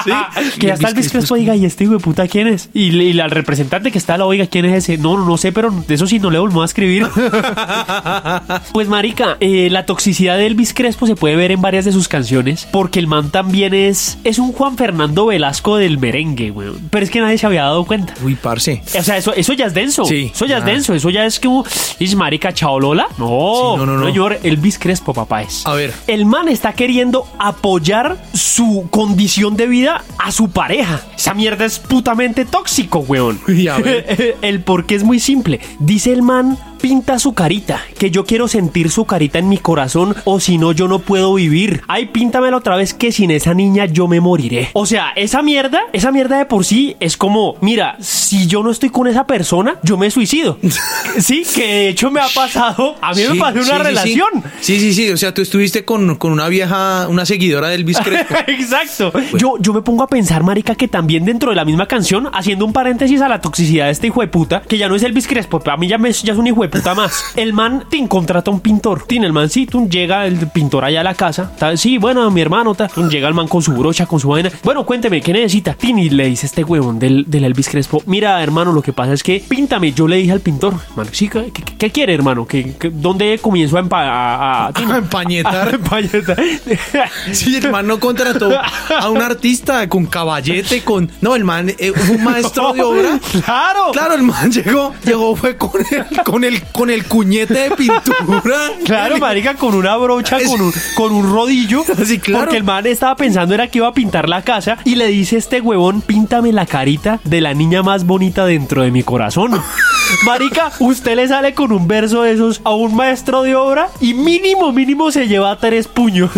[0.04, 0.12] ¿Sí?
[0.60, 2.70] Que hasta Elvis Crespo diga, ¿y este hijo de puta quién es?
[2.74, 4.98] Y, le- y al representante que está, la oiga, ¿quién es ese?
[4.98, 7.08] No, no, no sé, pero de eso sí no le volvemos a escribir.
[8.74, 12.08] pues, marica, eh, la toxicidad de Elvis Crespo se puede ver en varias de sus
[12.08, 16.80] canciones, porque el man también es, es un Juan Fernando Velasco del merengue, weón.
[16.90, 18.14] Pero es que nadie se había dado cuenta.
[18.24, 18.82] Uy, parce.
[18.98, 20.06] O sea, eso, eso ya es denso.
[20.06, 20.94] Sí, eso ya es denso.
[20.94, 21.66] Eso ya es como.
[22.00, 23.08] ¿Es marica chaolola?
[23.18, 24.06] No, Sí, no, no, no.
[24.06, 25.66] Señor, Elvis Crespo, papá es.
[25.66, 25.94] A ver.
[26.08, 31.02] El man está queriendo apoyar su condición de vida a su pareja.
[31.16, 33.40] Esa mierda es putamente tóxico, weón.
[33.48, 34.38] Y a ver.
[34.42, 35.60] el por qué es muy simple.
[35.80, 36.58] Dice el man.
[36.84, 40.74] Pinta su carita, que yo quiero sentir su carita en mi corazón o si no
[40.74, 41.82] yo no puedo vivir.
[41.88, 44.70] Ay, píntamela otra vez que sin esa niña yo me moriré.
[44.74, 48.70] O sea, esa mierda, esa mierda de por sí es como, mira, si yo no
[48.70, 50.60] estoy con esa persona, yo me suicido.
[51.20, 54.30] sí, que de hecho me ha pasado, a mí me pasó una sí, relación.
[54.60, 54.78] Sí.
[54.78, 55.12] sí, sí, sí.
[55.12, 58.36] O sea, tú estuviste con, con una vieja, una seguidora del Elvis Crespo.
[58.48, 59.14] Exacto.
[59.38, 62.66] Yo, yo me pongo a pensar, marica, que también dentro de la misma canción, haciendo
[62.66, 65.30] un paréntesis a la toxicidad de este hijo de puta, que ya no es Elvis
[65.30, 67.24] Crespo, a mí ya, me, ya es un hijo de puta más.
[67.36, 69.04] El man, tin, contrata a un pintor.
[69.08, 71.52] Tin, el man, sí, llega el pintor allá a la casa.
[71.58, 74.28] ta, sí, bueno, mi hermano, ta, tun, llega el man con su brocha, con su
[74.30, 74.50] vaina.
[74.64, 75.74] Bueno, cuénteme, ¿qué necesita?
[75.76, 79.14] Tin, y le dice este huevón del, del Elvis Crespo, mira, hermano, lo que pasa
[79.14, 79.92] es que píntame.
[79.94, 82.46] Yo le dije al pintor, hermano, sí, ¿qué, qué- qué quiere, hermano?
[82.48, 85.68] ¿Qué, qué- dónde comienzo a, empa- a- a- tin, A empañetar.
[85.70, 86.38] a empañetar?
[87.32, 88.50] Sí, el man no contrató
[88.98, 91.10] a un artista con caballete, con...
[91.22, 93.20] No, el man eh, un maestro de obra.
[93.46, 93.92] Claro.
[93.92, 98.72] Claro, el man llegó, llegó fue con el, con el, con el cuñete de pintura.
[98.86, 101.84] Claro, marica, con una brocha, con un, con un rodillo.
[102.06, 102.46] Sí, claro.
[102.46, 105.38] Porque el man estaba pensando era que iba a pintar la casa y le dice
[105.38, 109.52] este huevón, píntame la carita de la niña más bonita dentro de mi corazón.
[110.26, 114.14] Marica, usted le sale con un verso de esos a un maestro de obra y
[114.14, 116.32] mínimo, mínimo se lleva tres puños.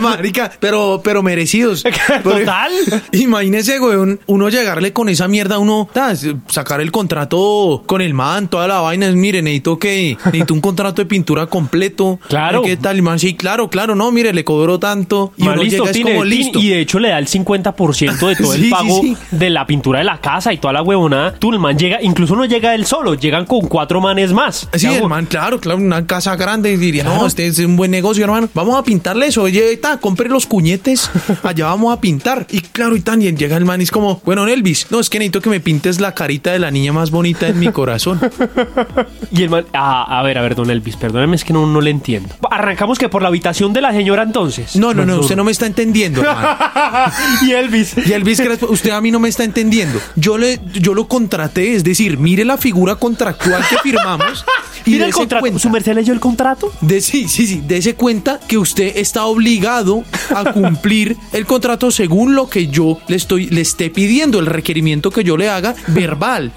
[0.00, 1.84] Marica, pero, pero merecidos.
[2.22, 2.72] Total.
[3.12, 5.88] Imagínese, weón, uno llegarle con esa mierda, uno
[6.48, 9.08] sacar el contrato con el man, toda la vaina.
[9.08, 12.20] es, Mire, necesito que necesito un contrato de pintura completo.
[12.28, 12.60] Claro.
[12.60, 12.98] ¿Qué tal?
[12.98, 15.32] Y man, sí, claro, claro, no, mire, le cobró tanto.
[15.38, 16.58] Y Man, uno listo, llega es como listo.
[16.58, 19.16] Y de hecho le da el 50% de todo Sí, el pago sí.
[19.30, 21.32] de la pintura de la casa y toda la huevonada.
[21.38, 24.68] Tú, el man llega, incluso no llega él solo, llegan con cuatro manes más.
[24.74, 26.72] Sí, el man, claro, claro, una casa grande.
[26.72, 27.20] y Diría, Claro.
[27.22, 28.50] no, este es un buen negocio, hermano.
[28.52, 29.44] Vamos a pintarle eso.
[29.44, 31.10] Oye, está, compre los cuñetes.
[31.42, 32.46] Allá vamos a pintar.
[32.50, 35.18] Y claro, y también llega el man y es como, bueno, Elvis, no, es que
[35.18, 38.20] necesito que me pintes la carita de la niña más bonita en mi corazón.
[39.30, 41.80] Y el man, ah, a ver, a ver, don Elvis, perdóneme, es que no, no
[41.80, 42.34] le entiendo.
[42.50, 44.76] Arrancamos que por la habitación de la señora entonces.
[44.76, 46.56] No, no, no, usted no me está entendiendo, hermano.
[47.42, 47.94] y Elvis.
[48.06, 50.00] Y Elvis Crespo, usted a mí no me está entendiendo.
[50.16, 54.44] Yo le, yo lo contraté, es decir, mire la figura contractual que firmamos.
[54.86, 55.40] Y Mira el dese contrato.
[55.42, 56.72] cuenta- ¿Su merced leyó el contrato?
[56.80, 62.34] De, sí, sí, sí, dése cuenta que usted está obligado a cumplir el contrato según
[62.34, 66.52] lo que yo le estoy, le esté pidiendo, el requerimiento que yo le haga verbal.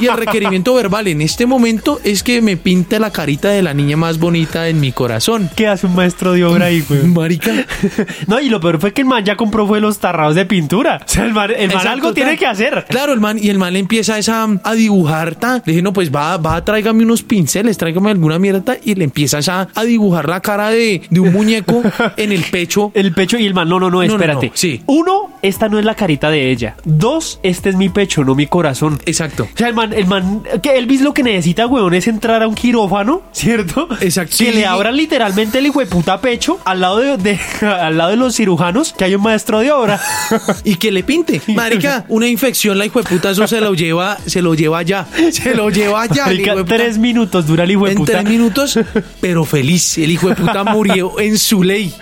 [0.00, 3.74] Y el requerimiento verbal en este momento es que me pinte la carita de la
[3.74, 5.50] niña más bonita en mi corazón.
[5.56, 7.02] ¿Qué hace un maestro de obra ahí, güey?
[7.06, 7.52] Marica.
[8.26, 11.00] no, y lo peor fue que el man ya compró fue los tarrados de pintura.
[11.04, 12.84] O sea, el man, el man Exacto, algo tiene que hacer.
[12.88, 15.56] Claro, el man, y el man le empieza esa, a dibujar, ta.
[15.64, 19.38] Le dije, no, pues va, va, tráigame unos pinceles, tráigame alguna mierda, y le empieza
[19.38, 21.82] esa- a dibujar la cara de, de un muñeco
[22.16, 22.90] en el pecho.
[22.94, 24.46] El pecho y el man, no, no, no, no, espérate.
[24.46, 24.82] no, sí.
[24.86, 26.76] Uno, esta no es la carita de ella.
[26.84, 29.00] Dos, este es mi pecho, no mi corazón.
[29.06, 29.48] Exacto.
[29.52, 32.48] O sea, el man, el man, que Elvis lo que necesita, weón, es entrar a
[32.48, 33.88] un quirófano, ¿cierto?
[34.00, 34.36] Exacto.
[34.38, 34.52] Que Sí.
[34.52, 38.16] le abran literalmente el hijo de puta pecho al lado de, de- al lado de
[38.16, 40.00] los cirujanos, que hay un maestro de obra.
[40.64, 41.40] Y que le pinte.
[41.48, 45.06] Marica, una infección, la hijo de puta, eso se lo lleva, se lo lleva ya.
[45.30, 46.26] Se lo lleva ya.
[46.26, 48.12] Marica, tres minutos dura el hijo de en puta.
[48.12, 48.78] tres minutos,
[49.20, 49.98] pero feliz.
[49.98, 51.94] El hijo de puta murió en su ley.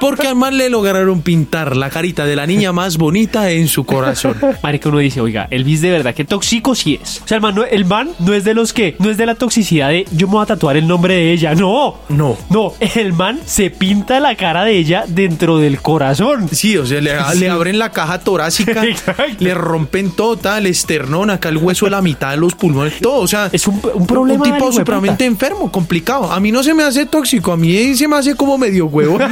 [0.00, 3.84] Porque al man le lograron pintar la carita de la niña más bonita en su
[3.84, 4.36] corazón.
[4.62, 7.22] Marica, uno dice, oiga, Elvis de verdad, que tóxico sí es.
[7.24, 9.26] O sea, el man, no, el man no es de los que, no es de
[9.26, 11.54] la toxicidad de yo me voy a tatuar el nombre de ella.
[11.54, 12.36] No, No.
[12.50, 12.72] no.
[12.94, 16.48] El man se pinta la cara de ella dentro del corazón.
[16.50, 18.82] Sí, o sea, le, le abren la caja torácica,
[19.38, 22.94] le rompen todo, tal, el esternón, acá el hueso de la mitad de los pulmones,
[23.00, 24.44] todo, o sea, Es un, un problema.
[24.44, 25.24] un tipo puta.
[25.24, 26.30] enfermo, complicado.
[26.32, 29.18] A mí no se me hace tóxico, a mí se me hace como medio huevo.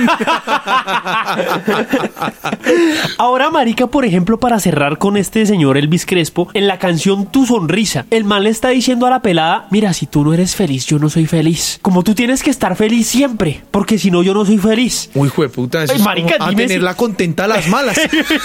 [3.19, 7.47] Ahora, marica, por ejemplo, para cerrar con este señor Elvis Crespo, en la canción Tu
[7.47, 10.87] Sonrisa, el man le está diciendo a la pelada, mira, si tú no eres feliz,
[10.87, 11.79] yo no soy feliz.
[11.83, 15.11] Como tú tienes que estar feliz siempre, porque si no, yo no soy feliz.
[15.15, 17.99] Uy, jueputa, eso Ay, es marica, como a dime si- tenerla contenta a las malas.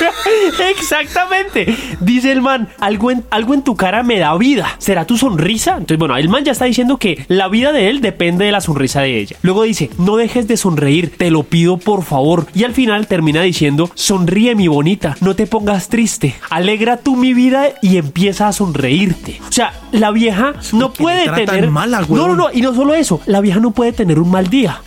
[0.71, 1.75] Exactamente.
[1.99, 4.75] Dice el man, algo en, algo en tu cara me da vida.
[4.77, 5.71] ¿Será tu sonrisa?
[5.71, 8.61] Entonces, bueno, el man ya está diciendo que la vida de él depende de la
[8.61, 9.37] sonrisa de ella.
[9.41, 12.47] Luego dice, no dejes de sonreír, te lo pido por favor.
[12.53, 16.35] Y al final termina diciendo, sonríe mi bonita, no te pongas triste.
[16.49, 19.39] Alegra tú mi vida y empieza a sonreírte.
[19.47, 21.69] O sea, la vieja no puede tener...
[21.69, 24.49] mala, no, no, no, y no solo eso, la vieja no puede tener un mal
[24.49, 24.81] día.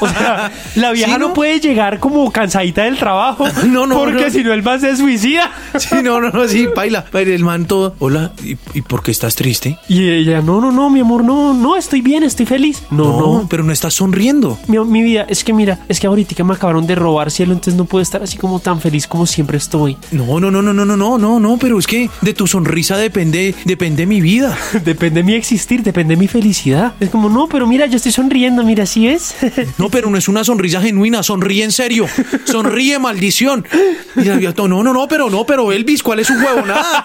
[0.00, 1.28] O sea, la vieja ¿Sí, no?
[1.28, 1.34] no?
[1.34, 3.46] puede llegar como cansadita del trabajo.
[3.66, 4.30] No, no, Porque no.
[4.30, 5.50] si no, el man se suicida.
[5.78, 7.04] Sí, no, no, no, sí, baila.
[7.12, 9.78] El man todo, hola, ¿y, y por qué estás triste?
[9.88, 12.82] Y ella, no, no, no, mi amor, no, no, estoy bien, estoy feliz.
[12.90, 13.46] No, no.
[13.48, 14.58] pero no estás sonriendo.
[14.66, 17.74] Mi, mi vida, es que mira, es que ahorita me acabaron de robar cielo, entonces
[17.74, 19.96] no puedo estar así como tan feliz como siempre estoy.
[20.10, 22.96] No, no, no, no, no, no, no, no, no, pero es que de tu sonrisa
[22.96, 24.56] depende, depende mi vida.
[24.84, 26.94] Depende de mi existir, depende de mi felicidad.
[27.00, 29.34] Es como, no, pero mira, yo estoy sonriendo, mira, ¿sí es?
[29.82, 32.06] No, pero no es una sonrisa genuina, sonríe en serio.
[32.44, 33.66] Sonríe, maldición.
[34.14, 36.64] Y la vieja, no, no, no, pero no, pero Elvis, ¿cuál es su huevo?
[36.64, 37.02] Nada.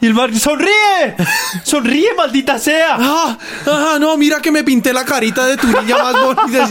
[0.00, 1.16] y el man, sonríe,
[1.64, 2.96] sonríe, maldita sea.
[3.00, 3.36] Ah,
[3.66, 6.68] ah, no, mira que me pinté la carita de tu niña más bonita.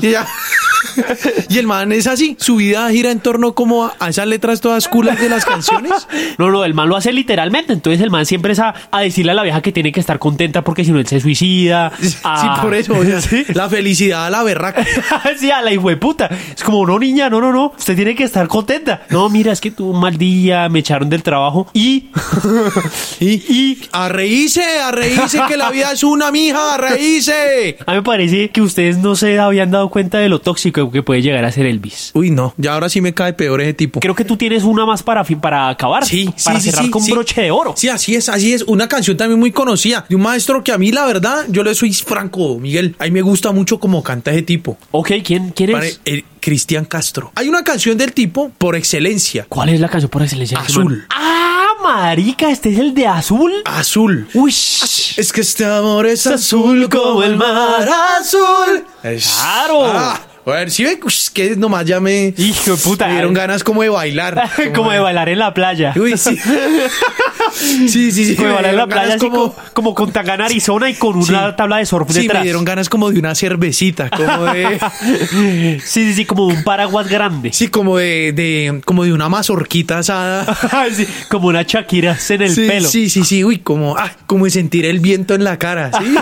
[0.00, 0.24] Y, ella-
[1.48, 2.36] y el man es así.
[2.40, 5.92] Su vida gira en torno como a, a esas letras todas culas de las canciones.
[6.38, 7.72] No, no, el man lo hace literalmente.
[7.72, 10.18] Entonces el man siempre es a, a decirle a la vieja que tiene que estar
[10.18, 11.92] contenta porque si no él se suicida.
[12.00, 12.94] Sí, a- por eso.
[12.94, 13.44] o sea, Sí.
[13.54, 14.84] La felicidad a la berraca.
[15.38, 16.30] sí, a la hijueputa.
[16.56, 17.72] Es como, no, niña, no, no, no.
[17.78, 19.02] Usted tiene que estar contenta.
[19.10, 22.10] No, mira, es que tuve un mal día, me echaron del trabajo y.
[23.20, 23.88] Y, y.
[23.92, 27.76] a reírse, a reírse, que la vida es una, mija, a reírse.
[27.86, 31.02] A mí me parece que ustedes no se habían dado cuenta de lo tóxico que
[31.02, 32.10] puede llegar a ser Elvis.
[32.14, 34.00] Uy, no, ya ahora sí me cae peor ese tipo.
[34.00, 36.04] Creo que tú tienes una más para, para acabar.
[36.04, 37.12] Sí, sí, Para sí, cerrar sí, con sí.
[37.12, 37.74] broche de oro.
[37.76, 38.62] Sí, así es, así es.
[38.62, 41.74] Una canción también muy conocida de un maestro que a mí, la verdad, yo le
[41.74, 42.96] soy franco, Miguel.
[42.98, 44.76] A mí me gusta mucho cómo canta ese tipo.
[44.90, 46.00] Ok, ¿quién, quién es?
[46.04, 47.32] el Cristian Castro.
[47.34, 49.46] Hay una canción del tipo por excelencia.
[49.48, 50.58] ¿Cuál es la canción por excelencia?
[50.58, 51.04] Azul.
[51.10, 53.52] Ah, marica, este es el de azul.
[53.64, 54.28] Azul.
[54.34, 54.50] Uy.
[54.50, 57.88] Es que este amor es azul como el mar
[58.20, 58.84] azul.
[59.02, 59.84] Claro.
[59.86, 60.20] Ah,
[60.52, 61.00] a ver, si ven,
[61.32, 63.06] que nomás ya me, Hijo de puta.
[63.06, 64.50] me dieron ganas como de bailar.
[64.74, 65.92] como de bailar en la playa.
[65.96, 66.38] Uy, sí.
[67.88, 68.36] sí, sí, sí.
[68.36, 71.16] Como de me en la dieron playa así como, como con Tangana, Arizona y con
[71.16, 71.56] una Sí.
[71.56, 72.40] tabla de surf Sí, detrás.
[72.40, 74.78] me dieron ganas como de una cervecita, como de...
[75.30, 77.50] sí, sí, sí, como un paraguas grande.
[77.52, 80.46] Sí, como de, de, como de una mazorquita asada.
[80.92, 82.88] Sí, como una Shakira en el sí, pelo.
[82.88, 86.14] Sí, sí, sí, uy, como, ah, como de sentir el viento en la cara, ¿sí?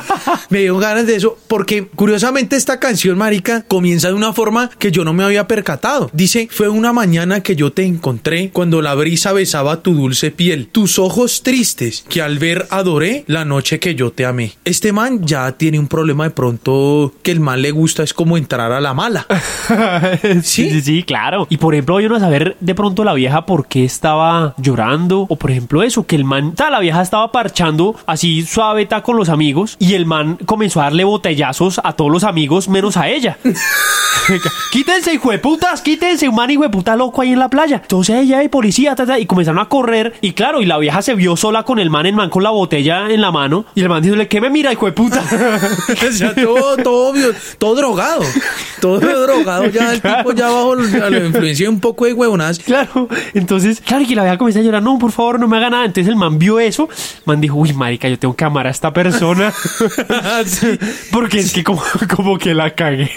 [0.50, 4.90] me dio ganas de eso, porque curiosamente esta canción, marica, comienza de una forma que
[4.90, 6.10] yo no me había percatado.
[6.12, 10.66] Dice, fue una mañana que yo te encontré cuando la brisa besaba tu dulce piel,
[10.68, 14.52] tus ojos tristes, que al ver adoré la noche que yo te amé.
[14.64, 18.37] Este man ya tiene un problema de pronto que el man le gusta, es como
[18.37, 19.26] entrar a la mala.
[20.42, 21.02] sí, ¿Sí?
[21.05, 21.46] claro.
[21.48, 25.26] Y por ejemplo, yo no saber de pronto la vieja por qué estaba llorando.
[25.29, 29.02] O por ejemplo, eso, que el man, ta, la vieja estaba parchando así suave ta,
[29.02, 29.76] con los amigos.
[29.79, 33.38] Y el man comenzó a darle botellazos a todos los amigos menos a ella.
[34.72, 37.81] quítense, hijo de putas, quítense, un man hijo de puta loco ahí en la playa.
[37.83, 40.14] Entonces ella y policía, ta, y comenzaron a correr.
[40.20, 42.50] Y claro, y la vieja se vio sola con el man, el man con la
[42.50, 43.64] botella en la mano.
[43.76, 45.22] Y el man diciéndole, ¿qué me mira, hijo de puta?
[46.06, 48.22] O sea, todo, todo, obvio, todo drogado.
[48.80, 49.66] Todo drogado.
[49.66, 52.58] Ya el tipo ya bajo la, la influencia de un poco de huevonadas.
[52.58, 55.56] Claro, entonces, claro, y que la vieja comenzó a llorar, no, por favor, no me
[55.58, 55.84] haga nada.
[55.84, 58.70] Entonces el man vio eso, el man dijo, uy, marica, yo tengo que amar a
[58.70, 59.52] esta persona.
[60.44, 60.78] Sí.
[61.12, 61.82] Porque es que como,
[62.14, 63.10] como que la cagué.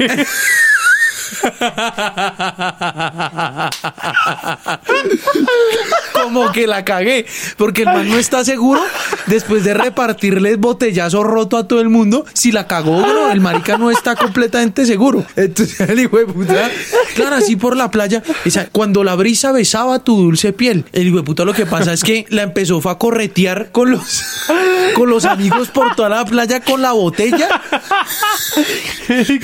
[6.14, 7.26] Como que la cagué.
[7.58, 8.82] Porque el man no está seguro
[9.28, 12.26] después de repartirles botellazo roto a todo el mundo.
[12.34, 15.26] Si la cagó, bro, el marica no está completamente seguro.
[15.36, 16.70] Entonces el hijo de puta,
[17.16, 18.22] claro, así por la playa.
[18.46, 21.94] esa- cuando la brisa besaba tu dulce piel, el hijo de puta lo que pasa
[21.94, 24.24] es que la empezó fue a corretear con los,
[24.96, 27.48] con los amigos por toda la playa con la botella.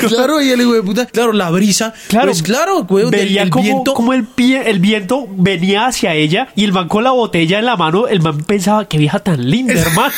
[0.08, 1.75] Claro, y el hijo de puta, claro, la brisa.
[2.08, 3.94] Claro, pues claro, güey, veía el como, viento.
[3.94, 7.66] como el, pie, el viento venía hacia ella y el man con la botella en
[7.66, 10.14] la mano, el man pensaba, qué vieja tan linda, hermano.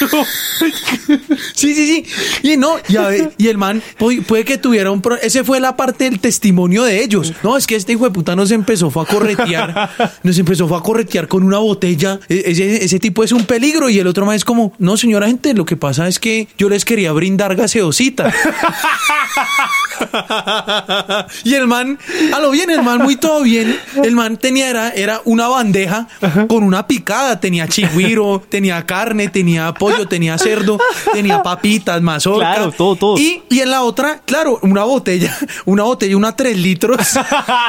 [1.54, 2.06] Sí, sí, sí.
[2.44, 5.02] Y no, y, a ver, y el man pu- puede que tuviera un...
[5.02, 7.34] pro- Ese fue la parte del testimonio de ellos.
[7.44, 9.90] No, es que este hijo de puta nos empezó fue a corretear.
[10.24, 12.20] Nos empezó fue a corretear con una botella.
[12.30, 13.90] E- Ese, ese tipo es un peligro.
[13.90, 16.70] Y el otro más es como, no, señora gente, lo que pasa es que yo
[16.70, 18.34] les quería brindar gaseosita.
[21.44, 21.98] y el man,
[22.34, 23.78] a lo bien, el man muy todo bien.
[24.04, 26.08] El man tenía, era, era una bandeja
[26.48, 27.40] con una picada.
[27.40, 30.80] Tenía chigüiro, tenía carne, tenía pollo, tenía cerdo,
[31.14, 32.54] tenía papitas, mazorca.
[32.54, 33.18] Claro, todo, todo.
[33.18, 37.20] Y, y en la otra, claro, una botella, una botella, una 3 litros,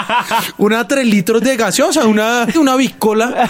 [0.59, 3.49] una 3 litros de gaseosa, una, una bicola.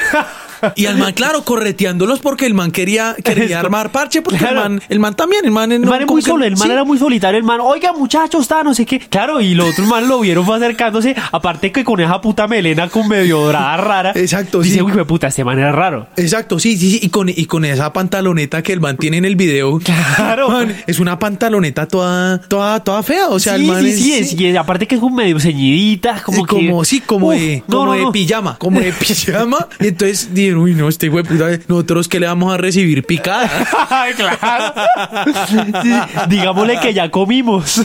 [0.76, 4.62] Y al man, claro, correteándolos porque el man quería, quería armar parche, porque Claro.
[4.64, 6.72] el man, el man también, el man, El man es muy solo, el man sí.
[6.72, 8.98] era muy solitario, el man, oiga muchachos, está, no sé qué.
[9.00, 12.88] Claro, y los otros man lo vieron fue acercándose, aparte que con esa puta melena
[12.88, 14.12] con medio dorada rara.
[14.14, 14.82] Exacto, Dice, sí.
[14.82, 16.06] uy, puta, este man era raro.
[16.16, 17.00] Exacto, sí, sí, sí.
[17.02, 19.78] Y con, y con esa pantaloneta que el man tiene en el video.
[19.78, 20.48] Claro.
[20.58, 23.28] Man, es una pantaloneta toda, toda, toda fea.
[23.28, 23.98] O sea, sí, el man sí, es.
[23.98, 26.48] sí, es, y es- aparte que es un medio ceñidita, como sí, que...
[26.68, 29.66] como, sí, como Uf, de, no, como no, de pijama, como de pijama.
[29.80, 33.48] Y entonces uy, no, este güey, puta, nosotros que le vamos a recibir picada.
[34.16, 34.74] Claro.
[35.82, 35.90] Sí,
[36.28, 37.78] digámosle que ya comimos.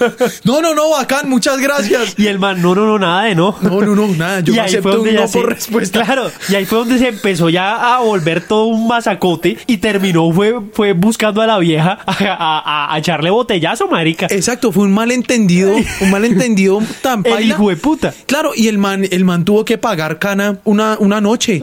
[0.44, 2.14] no, no, no, bacán, muchas gracias.
[2.18, 3.56] Y el man, no, no, no, nada de no.
[3.60, 5.48] No, no, no, nada, yo Y ahí fue acepto donde un ya no se- por
[5.50, 6.02] respuesta.
[6.04, 10.30] Claro, y ahí fue donde se empezó ya a volver todo un masacote y terminó,
[10.32, 14.26] fue, fue buscando a la vieja a, a- a echarle botellazo, marica.
[14.30, 17.54] Exacto, fue un malentendido, un malentendido tan El paila.
[17.54, 18.14] hijo de puta.
[18.26, 21.62] Claro, y el man, el man tuvo que pagar cana una, una noche.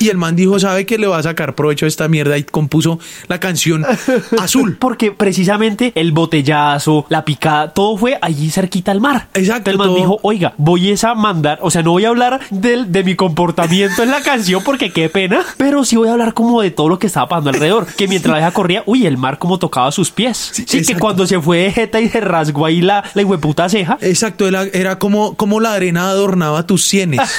[0.00, 2.44] Y el man dijo, sabe que le va a sacar provecho a esta mierda y
[2.44, 3.84] compuso la canción
[4.38, 4.76] Azul.
[4.80, 9.28] Porque precisamente el botellazo, la picada, todo fue allí cerquita al mar.
[9.34, 9.96] Exacto, El man todo.
[9.96, 14.02] dijo, oiga, voy a mandar, o sea, no voy a hablar del, de mi comportamiento
[14.02, 16.98] en la canción porque qué pena, pero sí voy a hablar como de todo lo
[16.98, 17.86] que estaba pasando alrededor.
[17.96, 20.50] Que mientras la vieja corría, uy, el mar como tocaba sus pies.
[20.52, 21.00] Sí, que exacto.
[21.00, 23.98] cuando se fue de jeta y se rasgó ahí la, la hueputa ceja.
[24.00, 27.20] Exacto, era, era como, como la arena adornaba tus sienes.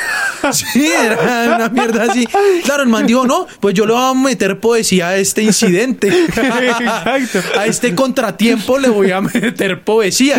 [0.51, 2.27] Sí, era una mierda así.
[2.63, 6.07] Claro, el man dijo, no, pues yo le voy a meter poesía a este incidente.
[6.27, 7.39] Exacto.
[7.57, 10.37] A este contratiempo le voy a meter poesía.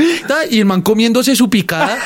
[0.51, 1.99] Y el man comiéndose su picada.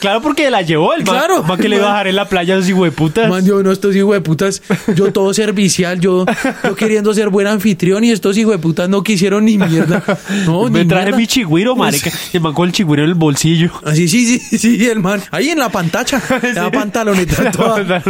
[0.00, 1.16] Claro, porque la llevó el man.
[1.16, 1.42] Claro.
[1.42, 3.28] Man que le iba a dejar en la playa a esos hueputas.
[3.28, 4.62] Man, yo no, estos hijos de putas,
[4.94, 6.24] yo todo servicial, yo,
[6.64, 10.02] yo queriendo ser buen anfitrión y estos hijos de putas no quisieron ni mierda.
[10.46, 11.18] No, Me ni traje mierda.
[11.18, 12.10] mi chigüiro, marica.
[12.32, 13.70] Y el man con el chigüiro en el bolsillo.
[13.84, 15.22] Así, sí, sí, sí, el man.
[15.30, 16.22] Ahí en la pantacha,
[16.54, 18.02] la pantaloneta toda, La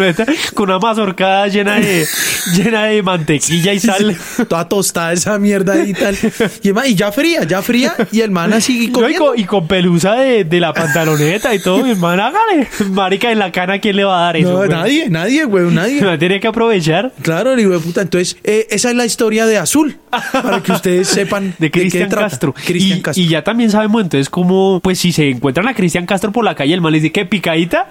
[0.54, 2.06] con una mazorcada llena de,
[2.54, 4.16] llena de mantequilla y sal.
[4.48, 6.16] toda tostada esa mierda ahí y tal.
[6.62, 7.94] Y, y ya fría, ya fría.
[8.10, 11.60] Y el man así No, y, con, y con pelusa de, de la pantaloneta y
[11.60, 11.84] todo.
[11.84, 12.68] Mi hermano, hágale.
[12.90, 14.50] Marica, en la cana, ¿quién le va a dar eso?
[14.50, 14.68] No, güey?
[14.70, 16.00] nadie, nadie, güey, nadie.
[16.08, 17.12] La tiene que aprovechar.
[17.22, 18.00] Claro, hijo de puta.
[18.02, 19.98] Entonces, eh, esa es la historia de Azul.
[20.32, 22.08] Para que ustedes sepan De qué Cristian.
[22.08, 22.54] Castro.
[22.54, 23.22] Cristian y, Castro.
[23.22, 26.54] y ya también sabemos entonces cómo, pues si se encuentran a Cristian Castro por la
[26.54, 27.88] calle, el man les dice que picadita.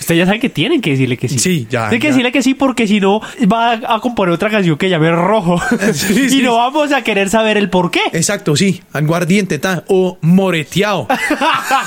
[0.00, 1.38] Usted ya sabe que tienen que decirle que sí.
[1.38, 4.88] Sí, ya, que decirle que sí porque si no va a, componer otra canción que
[4.88, 5.60] llame Rojo.
[5.92, 8.00] Sí, y sí, no vamos a querer saber el por qué.
[8.12, 8.82] Exacto, sí.
[8.92, 9.84] Aguardiente, ta.
[9.88, 11.08] O moreteado.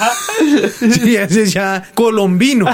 [0.80, 2.66] sí, ese es ya colombino.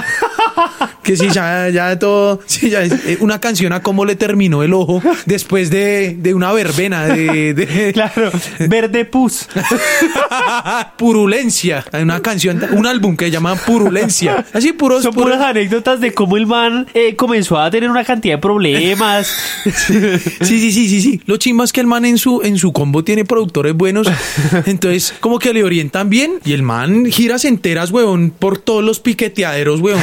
[1.08, 2.40] Que sí, ya, ya todo.
[2.46, 6.34] Sí, ya es eh, una canción a cómo le terminó el ojo después de, de
[6.34, 8.30] una verbena, de, de Claro,
[8.68, 9.48] Verde Pus.
[10.96, 11.84] Purulencia.
[11.92, 14.44] Hay una canción, un álbum que se llama Purulencia.
[14.52, 15.02] Así puros.
[15.02, 18.40] Son puros- puras anécdotas de cómo el man eh, comenzó a tener una cantidad de
[18.42, 19.32] problemas.
[19.78, 21.20] Sí, sí, sí, sí, sí.
[21.26, 24.06] Lo chimba es que el man en su, en su combo tiene productores buenos.
[24.66, 26.34] Entonces, como que le orientan bien.
[26.44, 30.00] Y el man giras enteras, weón, por todos los piqueteaderos, weón.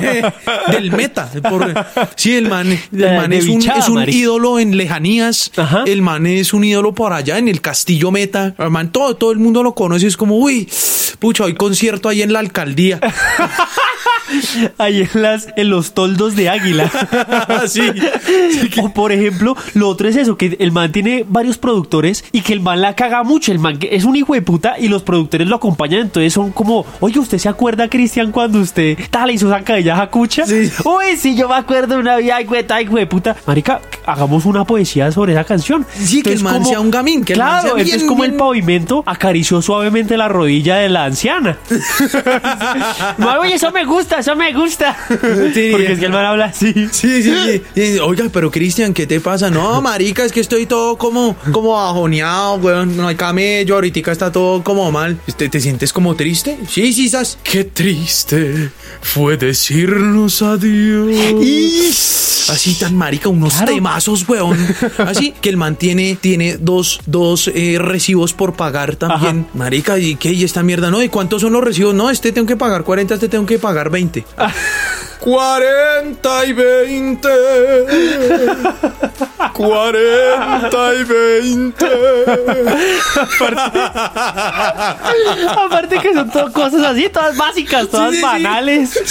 [0.00, 0.19] de-
[0.70, 1.30] del meta.
[1.48, 1.74] Por-
[2.16, 5.52] sí, el man, el man es un, es un ídolo en lejanías.
[5.56, 5.84] Ajá.
[5.86, 8.54] El man es un ídolo por allá en el castillo meta.
[8.58, 10.06] El man, todo, todo el mundo lo conoce.
[10.06, 10.68] Es como, uy,
[11.18, 13.00] pucha, hay concierto ahí en la alcaldía.
[14.78, 16.90] Ahí en, las, en los toldos de águila.
[17.66, 17.82] sí.
[18.82, 22.52] O por ejemplo, lo otro es eso, que el man tiene varios productores y que
[22.52, 23.52] el man la caga mucho.
[23.52, 26.00] El man es un hijo de puta y los productores lo acompañan.
[26.02, 30.46] Entonces son como, oye, ¿usted se acuerda, Cristian, cuando usted tal hizo esa cadilla jacucha?
[30.46, 30.70] Sí.
[30.84, 33.36] Uy, sí, yo me acuerdo de una vida hijo de puta.
[33.46, 33.80] Marica,
[34.12, 35.86] hagamos una poesía sobre esa canción.
[35.92, 38.24] Sí, que el man sea un gamín, que el man claro, sea bien, entonces como
[38.24, 41.58] el pavimento acarició suavemente la rodilla de la anciana.
[43.18, 44.96] no, oye, eso me gusta, eso me gusta.
[45.54, 45.68] Sí.
[45.72, 46.72] Porque es que el man habla así.
[46.90, 47.62] Sí, sí, sí.
[47.74, 49.50] Y, Oiga, pero Cristian, ¿qué te pasa?
[49.50, 52.96] No, marica, es que estoy todo como, como bajoneado, weón.
[52.96, 55.18] No hay camello, ahorita está todo como mal.
[55.36, 56.58] ¿Te, te sientes como triste?
[56.68, 57.38] Sí, sí, sas.
[57.42, 58.70] Qué triste
[59.00, 62.46] fue decirnos adiós.
[62.48, 63.72] Así tan marica, unos Claro.
[64.00, 64.58] Temazos, weón.
[64.98, 69.46] Así que el man tiene, tiene dos, dos eh, recibos por pagar también.
[69.54, 70.32] Marica, ¿y qué?
[70.32, 70.90] ¿Y esta mierda?
[70.90, 71.94] No, ¿y cuántos son los recibos?
[71.94, 74.24] No, este tengo que pagar 40, este tengo que pagar 20.
[75.20, 77.28] 40 y 20.
[79.52, 81.86] 40 y 20.
[85.50, 88.22] Aparte que son todas cosas así, todas básicas, todas Sí, sí, sí.
[88.22, 89.02] banales.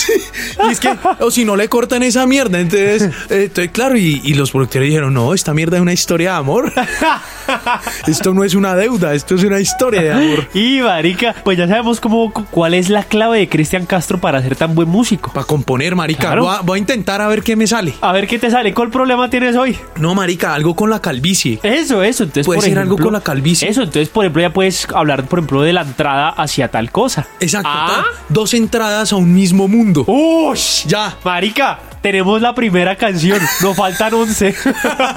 [0.68, 4.22] Y es que, o si no le cortan esa mierda, entonces, eh, entonces, claro, y,
[4.24, 6.74] y los productores dijeron, no, esta mierda es una historia de amor.
[8.07, 10.47] Esto no es una deuda, esto es una historia de amor.
[10.53, 14.55] Y marica, pues ya sabemos cómo, cuál es la clave de Cristian Castro para ser
[14.55, 15.32] tan buen músico.
[15.34, 16.28] Para componer, marica.
[16.28, 16.43] Claro.
[16.43, 17.93] Voy, a, voy a intentar a ver qué me sale.
[18.02, 19.78] A ver qué te sale, ¿cuál problema tienes hoy?
[19.97, 21.60] No, marica, algo con la calvicie.
[21.62, 22.24] Eso, eso.
[22.24, 23.70] Entonces, Puede ser algo con la calvicie.
[23.70, 27.28] Eso, entonces, por ejemplo, ya puedes hablar, por ejemplo, de la entrada hacia tal cosa.
[27.39, 27.70] Exacto.
[27.72, 28.06] Ah.
[28.30, 30.06] Dos entradas a un mismo mundo.
[30.08, 30.86] ¡Ush!
[30.88, 31.18] Ya.
[31.24, 33.39] Marica, tenemos la primera canción.
[33.62, 34.56] Nos faltan 11.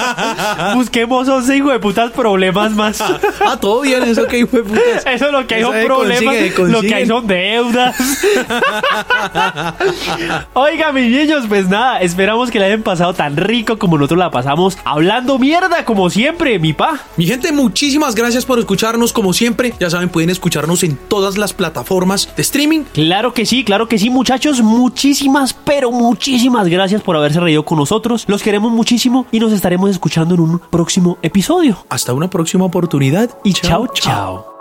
[0.74, 3.00] Busquemos 11 hijo de putas problemas más.
[3.00, 5.06] Ah, todo bien, eso que hijo de putas.
[5.06, 7.96] Eso es lo que hay son problemas, consigue, lo que hay son deudas.
[10.54, 14.30] Oiga, mis niños, pues nada, esperamos que la hayan pasado tan rico como nosotros la
[14.30, 17.00] pasamos hablando mierda, como siempre, mi pa.
[17.16, 19.74] Mi gente, muchísimas gracias por escucharnos como siempre.
[19.78, 22.84] Ya saben, pueden escucharnos en todas las plataformas de streaming.
[22.92, 24.60] Claro que sí, claro que sí, muchachos.
[24.60, 26.71] Muchísimas, pero muchísimas gracias
[27.02, 28.24] por haberse reído con nosotros.
[28.28, 31.84] Los queremos muchísimo y nos estaremos escuchando en un próximo episodio.
[31.88, 34.51] Hasta una próxima oportunidad Y chao, chao.